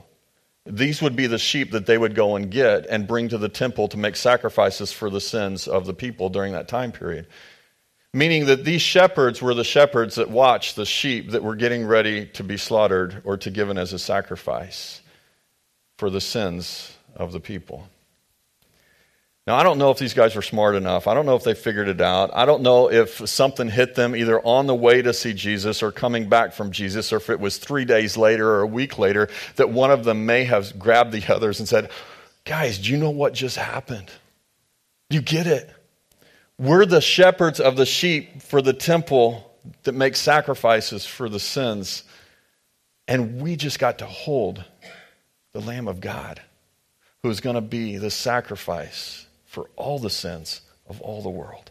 These 0.67 1.01
would 1.01 1.17
be 1.17 1.27
the 1.27 1.39
sheep 1.39 1.71
that 1.71 1.87
they 1.87 1.97
would 1.97 2.15
go 2.15 2.37
and 2.37 2.51
get 2.51 2.85
and 2.87 3.07
bring 3.07 3.29
to 3.31 3.39
the 3.39 3.49
temple 3.49 3.89
to 3.89 3.97
make 3.97 4.17
sacrifices 4.17 4.93
for 4.93 5.09
the 5.09 5.21
sins 5.21 5.67
of 5.67 5.87
the 5.87 5.95
people 5.95 6.29
during 6.29 6.53
that 6.53 6.69
time 6.69 6.93
period. 6.93 7.27
Meaning 8.13 8.47
that 8.47 8.65
these 8.65 8.83
shepherds 8.83 9.41
were 9.41 9.55
the 9.55 9.65
shepherds 9.65 10.17
that 10.17 10.31
watched 10.31 10.77
the 10.77 10.85
sheep 10.85 11.31
that 11.31 11.43
were 11.43 11.57
getting 11.57 11.87
ready 11.87 12.27
to 12.27 12.45
be 12.45 12.59
slaughtered 12.59 13.23
or 13.25 13.39
to 13.39 13.51
given 13.51 13.79
as 13.79 13.95
a 13.95 13.99
sacrifice 13.99 15.00
for 16.01 16.09
the 16.09 16.21
sins 16.21 16.97
of 17.15 17.31
the 17.31 17.41
people. 17.41 17.87
Now, 19.47 19.57
I 19.57 19.63
don't 19.63 19.77
know 19.77 19.91
if 19.91 19.99
these 19.99 20.15
guys 20.15 20.35
were 20.35 20.41
smart 20.41 20.75
enough. 20.75 21.07
I 21.07 21.13
don't 21.13 21.27
know 21.27 21.37
if 21.37 21.45
they 21.45 21.53
figured 21.53 21.89
it 21.89 22.01
out. 22.01 22.31
I 22.33 22.47
don't 22.47 22.63
know 22.63 22.91
if 22.91 23.29
something 23.29 23.69
hit 23.69 23.97
them 23.97 24.17
either 24.17 24.41
on 24.41 24.67
the 24.67 24.75
way 24.75 25.03
to 25.03 25.13
see 25.13 25.35
Jesus 25.35 25.83
or 25.83 25.93
coming 25.93 26.31
back 26.31 26.55
from 26.55 26.73
Jesus, 26.73 27.13
or 27.13 27.17
if 27.17 27.29
it 27.29 27.39
was 27.39 27.59
three 27.59 27.85
days 27.85 28.17
later 28.17 28.49
or 28.49 28.63
a 28.63 28.67
week 28.67 28.99
later 28.99 29.29
that 29.57 29.69
one 29.69 29.91
of 29.91 30.05
them 30.05 30.25
may 30.25 30.45
have 30.45 30.79
grabbed 30.79 31.13
the 31.13 31.35
others 31.35 31.59
and 31.59 31.69
said, 31.69 31.91
Guys, 32.47 32.79
do 32.79 32.93
you 32.93 32.97
know 32.97 33.11
what 33.11 33.35
just 33.35 33.57
happened? 33.57 34.11
You 35.11 35.21
get 35.21 35.47
it. 35.47 35.69
We're 36.59 36.87
the 36.87 37.03
shepherds 37.03 37.61
of 37.61 37.77
the 37.77 37.85
sheep 37.85 38.41
for 38.41 38.63
the 38.63 38.73
temple 38.73 39.55
that 39.83 39.93
makes 39.93 40.19
sacrifices 40.19 41.05
for 41.05 41.29
the 41.29 41.41
sins. 41.41 42.05
And 43.07 43.43
we 43.43 43.57
just 43.57 43.79
got 43.79 43.99
to 43.99 44.07
hold 44.07 44.65
the 45.53 45.61
Lamb 45.61 45.89
of 45.89 46.01
God, 46.01 46.41
who 47.23 47.31
is 47.31 47.41
going 47.41 47.55
to 47.55 47.61
be 47.61 47.99
the 47.99 48.11
sacrifice 48.11 49.27
for 49.47 49.69
all 49.77 49.99
the 49.99 50.11
sins 50.11 50.61
of 50.89 51.01
all 51.01 51.23
the 51.23 51.31
world. 51.31 51.71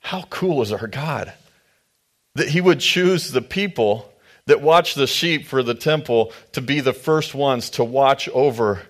How 0.00 0.22
cool 0.30 0.62
is 0.62 0.72
our 0.72 0.86
God? 0.86 1.32
That 2.34 2.48
He 2.48 2.60
would 2.60 2.80
choose 2.80 3.30
the 3.30 3.42
people 3.42 4.10
that 4.46 4.62
watch 4.62 4.94
the 4.94 5.06
sheep 5.06 5.46
for 5.46 5.62
the 5.62 5.74
temple 5.74 6.32
to 6.52 6.62
be 6.62 6.80
the 6.80 6.94
first 6.94 7.34
ones 7.34 7.70
to 7.70 7.84
watch 7.84 8.28
over 8.30 8.80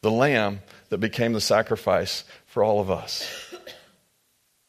the 0.00 0.10
lamb 0.10 0.60
that 0.90 0.98
became 0.98 1.32
the 1.32 1.40
sacrifice 1.40 2.24
for 2.46 2.62
all 2.62 2.80
of 2.80 2.90
us. 2.90 3.28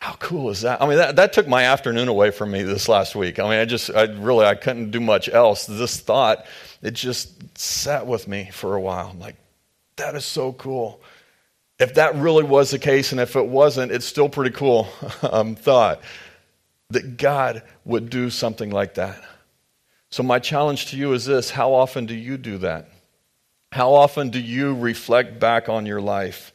How 0.01 0.13
cool 0.13 0.49
is 0.49 0.61
that? 0.61 0.81
I 0.81 0.87
mean, 0.87 0.97
that, 0.97 1.17
that 1.17 1.33
took 1.33 1.47
my 1.47 1.65
afternoon 1.65 2.07
away 2.07 2.31
from 2.31 2.51
me 2.51 2.63
this 2.63 2.89
last 2.89 3.15
week. 3.15 3.37
I 3.37 3.43
mean, 3.43 3.59
I 3.59 3.65
just, 3.65 3.91
I 3.91 4.03
really, 4.03 4.45
I 4.45 4.55
couldn't 4.55 4.91
do 4.91 4.99
much 4.99 5.29
else. 5.29 5.65
This 5.65 5.99
thought, 5.99 6.45
it 6.81 6.91
just 6.91 7.57
sat 7.57 8.07
with 8.07 8.27
me 8.27 8.49
for 8.51 8.75
a 8.75 8.81
while. 8.81 9.09
I'm 9.09 9.19
like, 9.19 9.35
that 9.97 10.15
is 10.15 10.25
so 10.25 10.53
cool. 10.53 11.01
If 11.77 11.95
that 11.95 12.15
really 12.15 12.43
was 12.43 12.71
the 12.71 12.79
case, 12.79 13.11
and 13.11 13.21
if 13.21 13.35
it 13.35 13.45
wasn't, 13.45 13.91
it's 13.91 14.05
still 14.05 14.29
pretty 14.29 14.51
cool 14.51 14.87
um, 15.31 15.55
thought 15.55 16.01
that 16.89 17.17
God 17.17 17.63
would 17.85 18.09
do 18.09 18.29
something 18.29 18.71
like 18.71 18.95
that. 18.95 19.21
So, 20.09 20.23
my 20.23 20.39
challenge 20.39 20.87
to 20.87 20.97
you 20.97 21.13
is 21.13 21.25
this 21.25 21.51
how 21.51 21.73
often 21.73 22.05
do 22.05 22.15
you 22.15 22.37
do 22.37 22.57
that? 22.59 22.89
How 23.71 23.93
often 23.93 24.29
do 24.29 24.39
you 24.39 24.75
reflect 24.75 25.39
back 25.39 25.69
on 25.69 25.85
your 25.85 26.01
life? 26.01 26.51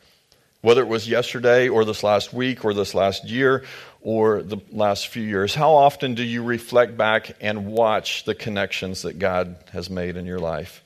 Whether 0.63 0.81
it 0.81 0.89
was 0.89 1.09
yesterday 1.09 1.69
or 1.69 1.85
this 1.85 2.03
last 2.03 2.33
week 2.33 2.65
or 2.65 2.75
this 2.75 2.95
last 2.95 3.25
year 3.25 3.65
or 4.05 4.43
the 4.43 4.59
last 4.71 5.09
few 5.09 5.25
years, 5.25 5.55
how 5.55 5.73
often 5.73 6.15
do 6.15 6.23
you 6.23 6.45
reflect 6.45 6.97
back 6.97 7.37
and 7.41 7.67
watch 7.67 8.25
the 8.25 8.35
connections 8.35 9.03
that 9.03 9.19
God 9.19 9.57
has 9.73 9.91
made 9.91 10.17
in 10.17 10.27
your 10.27 10.39
life? 10.39 10.85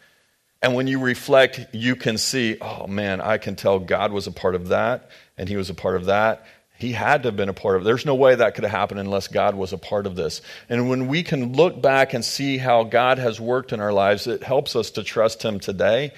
And 0.62 0.74
when 0.74 0.87
you 0.87 1.00
reflect, 1.00 1.61
you 1.72 1.96
can 1.96 2.16
see, 2.16 2.57
oh 2.61 2.87
man, 2.87 3.20
I 3.20 3.37
can 3.37 3.57
tell 3.57 3.78
God 3.78 4.12
was 4.12 4.26
a 4.26 4.33
part 4.33 4.54
of 4.54 4.68
that, 4.68 5.11
and 5.37 5.48
He 5.48 5.57
was 5.57 5.68
a 5.68 5.74
part 5.74 5.96
of 5.96 6.07
that, 6.07 6.46
he 6.78 6.92
had 6.92 7.24
to 7.24 7.28
have 7.28 7.37
been 7.37 7.48
a 7.48 7.54
part 7.54 7.74
of 7.74 7.83
it. 7.83 7.85
There's 7.87 8.07
no 8.07 8.14
way 8.14 8.37
that 8.37 8.54
could 8.54 8.62
have 8.62 8.70
happened 8.70 9.00
unless 9.00 9.26
God 9.26 9.57
was 9.57 9.72
a 9.72 9.78
part 9.78 10.07
of 10.07 10.14
this. 10.14 10.40
And 10.68 10.88
when 10.88 11.09
we 11.09 11.24
can 11.24 11.54
look 11.54 11.83
back 11.83 12.14
and 12.14 12.24
see 12.24 12.57
how 12.57 12.85
God 12.85 13.18
has 13.18 13.40
worked 13.40 13.72
in 13.72 13.81
our 13.81 13.92
lives, 13.92 14.28
it 14.28 14.44
helps 14.44 14.76
us 14.76 14.92
to 14.92 15.02
trust 15.02 15.42
Him 15.42 15.59
today 15.59 16.12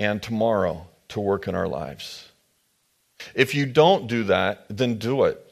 and 0.00 0.22
tomorrow 0.22 0.86
to 1.08 1.20
work 1.20 1.48
in 1.48 1.54
our 1.54 1.68
lives. 1.68 2.26
If 3.34 3.54
you 3.54 3.66
don't 3.66 4.06
do 4.06 4.24
that, 4.24 4.64
then 4.70 4.96
do 4.96 5.24
it. 5.24 5.43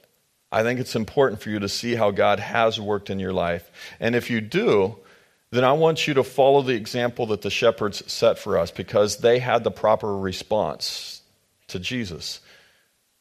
I 0.52 0.62
think 0.62 0.78
it's 0.78 0.94
important 0.94 1.40
for 1.40 1.48
you 1.48 1.58
to 1.60 1.68
see 1.68 1.94
how 1.94 2.10
God 2.10 2.38
has 2.38 2.78
worked 2.78 3.08
in 3.08 3.18
your 3.18 3.32
life. 3.32 3.68
And 3.98 4.14
if 4.14 4.30
you 4.30 4.42
do, 4.42 4.96
then 5.50 5.64
I 5.64 5.72
want 5.72 6.06
you 6.06 6.14
to 6.14 6.22
follow 6.22 6.60
the 6.62 6.74
example 6.74 7.26
that 7.26 7.40
the 7.40 7.50
shepherds 7.50 8.10
set 8.10 8.38
for 8.38 8.58
us 8.58 8.70
because 8.70 9.16
they 9.16 9.38
had 9.38 9.64
the 9.64 9.70
proper 9.70 10.16
response 10.16 11.22
to 11.68 11.78
Jesus. 11.78 12.40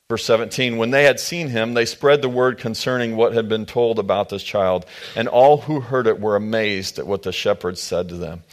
Verse 0.10 0.26
17 0.26 0.76
When 0.76 0.92
they 0.92 1.06
had 1.06 1.22
seen 1.22 1.48
him, 1.48 1.74
they 1.74 1.86
spread 1.86 2.22
the 2.22 2.28
word 2.28 2.58
concerning 2.58 3.16
what 3.16 3.34
had 3.34 3.48
been 3.48 3.66
told 3.66 3.98
about 3.98 4.28
this 4.28 4.44
child, 4.44 4.86
and 5.16 5.30
all 5.30 5.58
who 5.58 5.80
heard 5.80 6.08
it 6.08 6.20
were 6.20 6.36
amazed 6.36 7.00
at 7.00 7.08
what 7.08 7.24
the 7.24 7.32
shepherds 7.32 7.80
said 7.80 8.10
to 8.10 8.16
them. 8.16 8.44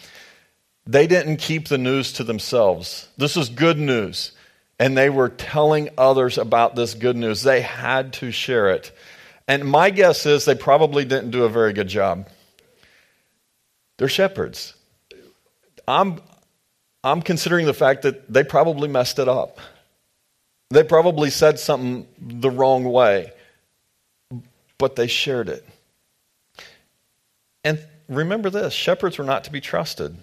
They 0.87 1.09
didn't 1.09 1.39
keep 1.39 1.67
the 1.67 1.77
news 1.77 2.13
to 2.15 2.25
themselves. 2.25 3.09
This 3.17 3.37
is 3.37 3.49
good 3.49 3.79
news. 3.79 4.33
And 4.79 4.97
they 4.97 5.11
were 5.11 5.29
telling 5.29 5.89
others 5.99 6.39
about 6.39 6.77
this 6.77 6.95
good 6.95 7.17
news. 7.17 7.43
They 7.43 7.61
had 7.61 8.13
to 8.15 8.31
share 8.31 8.71
it. 8.71 8.93
And 9.49 9.65
my 9.65 9.91
guess 9.91 10.27
is 10.27 10.45
they 10.45 10.55
probably 10.55 11.05
didn't 11.05 11.31
do 11.31 11.45
a 11.45 11.49
very 11.49 11.73
good 11.73 11.89
job. 11.89 12.29
They're 13.97 14.09
shepherds. 14.09 14.75
I'm, 15.89 16.21
I'm 17.03 17.23
considering 17.23 17.67
the 17.67 17.75
fact 17.75 18.03
that 18.03 18.33
they 18.33 18.45
probably 18.45 18.89
messed 18.89 19.19
it 19.19 19.29
up. 19.29 19.59
They 20.71 20.85
probably 20.85 21.31
said 21.31 21.59
something 21.59 22.07
the 22.21 22.51
wrong 22.51 22.85
way, 22.85 23.33
but 24.77 24.97
they 24.97 25.07
shared 25.07 25.49
it. 25.49 25.67
And 27.65 27.83
remember 28.09 28.51
this 28.51 28.75
shepherds 28.75 29.19
were 29.19 29.25
not 29.25 29.45
to 29.45 29.51
be 29.51 29.61
trusted. 29.61 30.17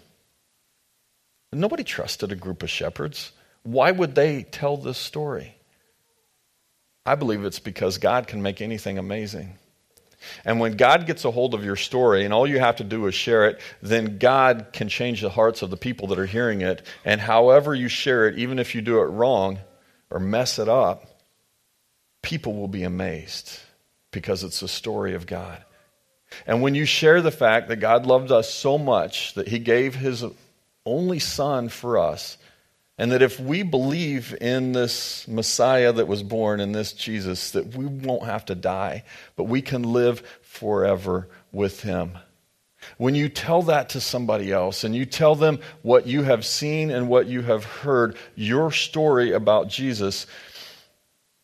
Nobody 1.52 1.84
trusted 1.84 2.32
a 2.32 2.36
group 2.36 2.64
of 2.64 2.70
shepherds. 2.70 3.32
Why 3.66 3.92
would 3.92 4.14
they 4.16 4.44
tell 4.44 4.78
this 4.78 4.98
story? 4.98 5.56
I 7.06 7.16
believe 7.16 7.44
it's 7.44 7.60
because 7.60 7.98
God 7.98 8.28
can 8.28 8.42
make 8.42 8.62
anything 8.62 8.98
amazing. 8.98 9.58
And 10.44 10.60
when 10.60 10.78
God 10.78 11.06
gets 11.06 11.26
a 11.26 11.32
hold 11.32 11.54
of 11.54 11.66
your 11.66 11.76
story 11.76 12.26
and 12.26 12.34
all 12.34 12.48
you 12.48 12.60
have 12.60 12.78
to 12.78 12.84
do 12.84 13.06
is 13.08 13.16
share 13.16 13.48
it, 13.48 13.60
then 13.82 14.18
God 14.20 14.68
can 14.72 14.88
change 14.88 15.22
the 15.22 15.30
hearts 15.30 15.62
of 15.62 15.72
the 15.72 15.78
people 15.78 16.08
that 16.08 16.20
are 16.20 16.26
hearing 16.28 16.62
it. 16.62 16.86
And 17.04 17.20
however 17.20 17.76
you 17.76 17.88
share 17.88 18.28
it, 18.28 18.38
even 18.38 18.60
if 18.60 18.76
you 18.76 18.82
do 18.82 19.00
it 19.02 19.06
wrong, 19.06 19.60
or 20.12 20.20
mess 20.20 20.60
it 20.60 20.70
up, 20.70 21.22
people 22.22 22.54
will 22.54 22.68
be 22.68 22.84
amazed 22.84 23.60
because 24.12 24.44
it's 24.44 24.60
the 24.60 24.68
story 24.68 25.16
of 25.16 25.26
God. 25.26 25.64
And 26.46 26.62
when 26.62 26.76
you 26.76 26.86
share 26.86 27.22
the 27.22 27.32
fact 27.32 27.68
that 27.70 27.78
God 27.78 28.06
loved 28.06 28.32
us 28.32 28.52
so 28.54 28.78
much 28.78 29.34
that 29.34 29.48
he 29.48 29.60
gave 29.60 29.96
his 29.96 30.24
only 30.86 31.20
son 31.20 31.70
for 31.70 31.98
us, 31.98 32.38
and 32.98 33.12
that 33.12 33.22
if 33.22 33.40
we 33.40 33.64
believe 33.64 34.36
in 34.40 34.72
this 34.72 35.28
Messiah 35.28 35.92
that 35.92 36.08
was 36.08 36.24
born, 36.24 36.60
in 36.60 36.72
this 36.72 36.94
Jesus, 36.94 37.52
that 37.52 37.76
we 37.76 37.86
won't 37.86 38.24
have 38.24 38.46
to 38.46 38.56
die, 38.56 39.04
but 39.36 39.46
we 39.46 39.62
can 39.62 39.84
live 39.84 40.22
forever 40.42 41.28
with 41.52 41.82
him. 41.82 42.18
When 42.98 43.16
you 43.16 43.30
tell 43.30 43.64
that 43.64 43.90
to 43.90 44.02
somebody 44.02 44.52
else 44.52 44.84
and 44.84 44.96
you 44.96 45.06
tell 45.06 45.36
them 45.36 45.60
what 45.82 46.08
you 46.08 46.24
have 46.24 46.46
seen 46.46 46.92
and 46.92 47.10
what 47.10 47.28
you 47.28 47.42
have 47.42 47.66
heard, 47.66 48.16
your 48.36 48.72
story 48.72 49.32
about 49.34 49.68
Jesus, 49.68 50.28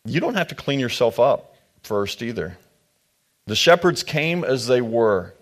you 0.04 0.20
don't 0.20 0.36
have 0.36 0.48
to 0.48 0.54
clean 0.54 0.80
yourself 0.80 1.20
up 1.20 1.56
first 1.82 2.22
either. 2.22 2.56
The 3.46 3.56
shepherds 3.56 4.02
came 4.02 4.44
as 4.44 4.66
they 4.66 4.80
were. 4.80 5.34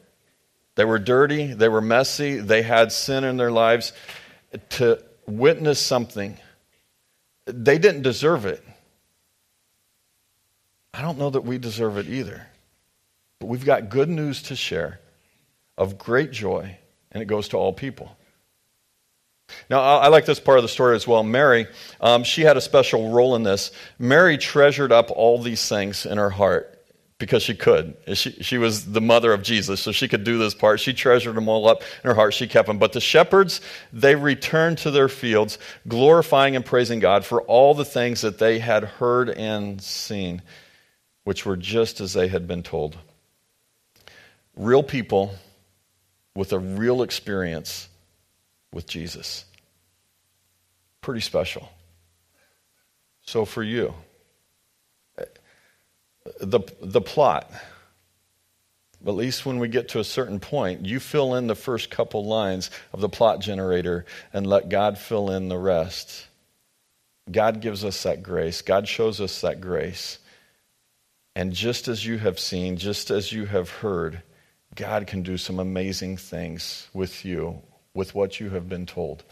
They 0.75 0.85
were 0.85 0.99
dirty, 0.99 1.53
they 1.53 1.69
were 1.69 1.83
messy, 1.83 2.39
they 2.39 2.63
had 2.63 2.91
sin 2.91 3.23
in 3.23 3.37
their 3.37 3.51
lives 3.53 3.93
to 4.71 5.05
witness 5.31 5.79
something. 5.81 6.39
They 7.47 7.79
didn't 7.79 8.03
deserve 8.03 8.47
it. 8.47 8.63
I 10.93 11.03
don't 11.03 11.19
know 11.19 11.31
that 11.31 11.43
we 11.43 11.59
deserve 11.59 11.99
it 11.99 12.09
either. 12.09 12.47
But 13.39 13.47
we've 13.47 13.65
got 13.65 13.89
good 13.89 14.09
news 14.09 14.43
to 14.45 14.57
share 14.57 15.01
of 15.79 15.97
great 15.97 16.31
joy, 16.31 16.77
and 17.11 17.23
it 17.23 17.27
goes 17.27 17.49
to 17.49 17.57
all 17.57 17.73
people. 17.73 18.17
Now, 19.69 19.81
I 19.81 20.09
like 20.09 20.27
this 20.27 20.39
part 20.39 20.59
of 20.59 20.63
the 20.63 20.69
story 20.69 20.95
as 20.95 21.07
well. 21.07 21.23
Mary, 21.23 21.67
um, 22.01 22.23
she 22.23 22.43
had 22.43 22.57
a 22.57 22.61
special 22.61 23.11
role 23.11 23.35
in 23.35 23.43
this. 23.43 23.73
Mary 23.99 24.39
treasured 24.39 24.93
up 24.93 25.11
all 25.11 25.41
these 25.41 25.69
things 25.69 26.07
in 26.07 26.19
her 26.19 26.31
heart 26.31 26.80
because 27.21 27.43
she 27.43 27.55
could. 27.55 27.95
She, 28.15 28.33
she 28.43 28.59
was 28.59 28.91
the 28.93 29.01
mother 29.01 29.33
of 29.33 29.43
Jesus, 29.43 29.79
so 29.81 29.93
she 29.93 30.09
could 30.09 30.25
do 30.25 30.39
this 30.39 30.55
part. 30.55 30.81
She 30.81 30.95
treasured 30.95 31.37
them 31.37 31.49
all 31.49 31.69
up 31.69 31.83
in 31.83 32.09
her 32.09 32.15
heart. 32.15 32.33
She 32.33 32.49
kept 32.49 32.67
them. 32.67 32.79
But 32.79 32.95
the 32.95 33.01
shepherds, 33.01 33.61
they 33.93 34.17
returned 34.17 34.79
to 34.79 34.91
their 34.91 35.09
fields, 35.09 35.59
glorifying 35.87 36.57
and 36.57 36.65
praising 36.65 36.99
God 36.99 37.25
for 37.25 37.43
all 37.43 37.75
the 37.75 37.85
things 37.85 38.23
that 38.23 38.39
they 38.39 38.59
had 38.59 38.85
heard 38.85 39.29
and 39.29 39.81
seen, 39.83 40.41
which 41.25 41.45
were 41.45 41.59
just 41.59 42.01
as 42.01 42.15
they 42.15 42.27
had 42.27 42.49
been 42.49 42.63
told. 42.63 42.97
Real 44.57 44.83
people 44.83 45.35
with 46.35 46.55
a 46.55 46.59
real 46.59 47.03
experience 47.03 47.89
with 48.73 48.87
Jesus. 48.87 49.45
Pretty 51.03 51.21
special. 51.21 51.69
So, 53.21 53.45
for 53.45 53.63
you, 53.63 53.95
the, 56.41 56.61
the 56.81 57.01
plot, 57.01 57.51
at 59.07 59.15
least 59.15 59.47
when 59.47 59.59
we 59.59 59.69
get 59.69 59.91
to 59.91 60.01
a 60.01 60.05
certain 60.05 60.41
point, 60.41 60.85
you 60.85 61.01
fill 61.01 61.35
in 61.35 61.47
the 61.47 61.55
first 61.55 61.91
couple 61.91 62.25
lines 62.25 62.71
of 62.93 63.01
the 63.01 63.09
plot 63.09 63.41
generator 63.41 64.05
and 64.33 64.47
let 64.47 64.69
God 64.69 64.99
fill 64.99 65.31
in 65.31 65.49
the 65.49 65.59
rest. 65.59 66.27
God 67.31 67.61
gives 67.61 67.85
us 67.85 68.03
that 68.03 68.23
grace, 68.23 68.63
God 68.63 68.89
shows 68.89 69.21
us 69.21 69.41
that 69.41 69.61
grace. 69.61 70.19
And 71.37 71.53
just 71.53 71.89
as 71.89 72.05
you 72.05 72.19
have 72.19 72.41
seen, 72.41 72.77
just 72.77 73.11
as 73.11 73.33
you 73.33 73.47
have 73.47 73.71
heard, 73.71 74.23
God 74.75 75.07
can 75.07 75.23
do 75.23 75.37
some 75.37 75.59
amazing 75.59 76.17
things 76.17 76.89
with 76.93 77.25
you, 77.25 77.63
with 77.95 78.15
what 78.15 78.41
you 78.41 78.51
have 78.51 78.69
been 78.69 78.85
told. 78.85 79.23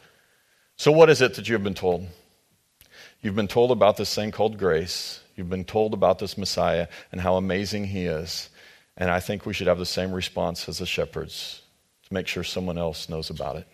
So, 0.77 0.93
what 0.93 1.11
is 1.11 1.21
it 1.21 1.35
that 1.35 1.49
you 1.49 1.55
have 1.55 1.65
been 1.65 1.75
told? 1.75 2.07
You've 3.21 3.35
been 3.35 3.49
told 3.49 3.73
about 3.73 3.97
this 3.97 4.15
thing 4.15 4.31
called 4.31 4.59
grace. 4.59 5.21
You've 5.39 5.49
been 5.49 5.65
told 5.65 5.95
about 5.95 6.19
this 6.19 6.37
Messiah 6.37 6.89
and 7.13 7.21
how 7.21 7.37
amazing 7.37 7.87
he 7.87 8.07
is. 8.07 8.51
And 8.97 9.09
I 9.09 9.21
think 9.21 9.47
we 9.47 9.55
should 9.55 9.69
have 9.69 9.79
the 9.79 9.87
same 9.87 10.11
response 10.13 10.69
as 10.69 10.79
the 10.79 10.87
shepherds 10.87 11.63
to 12.09 12.13
make 12.13 12.27
sure 12.27 12.43
someone 12.43 12.77
else 12.77 13.09
knows 13.09 13.31
about 13.31 13.55
it. 13.55 13.67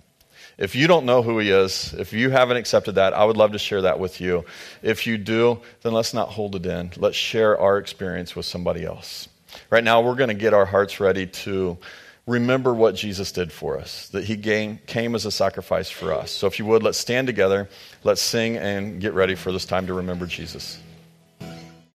If 0.58 0.74
you 0.74 0.86
don't 0.86 1.06
know 1.06 1.22
who 1.22 1.38
he 1.38 1.50
is, 1.50 1.94
if 1.94 2.12
you 2.12 2.28
haven't 2.28 2.58
accepted 2.58 2.96
that, 2.96 3.14
I 3.14 3.24
would 3.24 3.38
love 3.38 3.52
to 3.52 3.58
share 3.58 3.82
that 3.82 3.98
with 3.98 4.20
you. 4.20 4.44
If 4.82 5.06
you 5.06 5.16
do, 5.16 5.60
then 5.80 5.94
let's 5.94 6.12
not 6.12 6.28
hold 6.28 6.54
it 6.54 6.66
in. 6.66 6.92
Let's 6.98 7.16
share 7.16 7.58
our 7.58 7.78
experience 7.78 8.36
with 8.36 8.44
somebody 8.44 8.84
else. 8.84 9.28
Right 9.70 9.82
now, 9.82 10.02
we're 10.02 10.16
going 10.16 10.28
to 10.28 10.34
get 10.34 10.52
our 10.52 10.66
hearts 10.66 11.00
ready 11.00 11.26
to 11.26 11.78
remember 12.26 12.74
what 12.74 12.94
Jesus 12.94 13.32
did 13.32 13.52
for 13.52 13.78
us, 13.78 14.08
that 14.08 14.24
he 14.24 14.36
came, 14.36 15.14
as 15.14 15.24
a 15.24 15.30
sacrifice 15.30 15.88
for 15.88 16.12
us. 16.12 16.30
So, 16.30 16.46
if 16.46 16.58
you 16.58 16.66
would, 16.66 16.82
let's 16.82 16.98
stand 16.98 17.26
together, 17.26 17.70
let's 18.02 18.20
sing, 18.20 18.58
and 18.58 19.00
get 19.00 19.14
ready 19.14 19.34
for 19.34 19.50
this 19.50 19.64
time 19.64 19.86
to 19.86 19.94
remember 19.94 20.26
Jesus. 20.26 20.78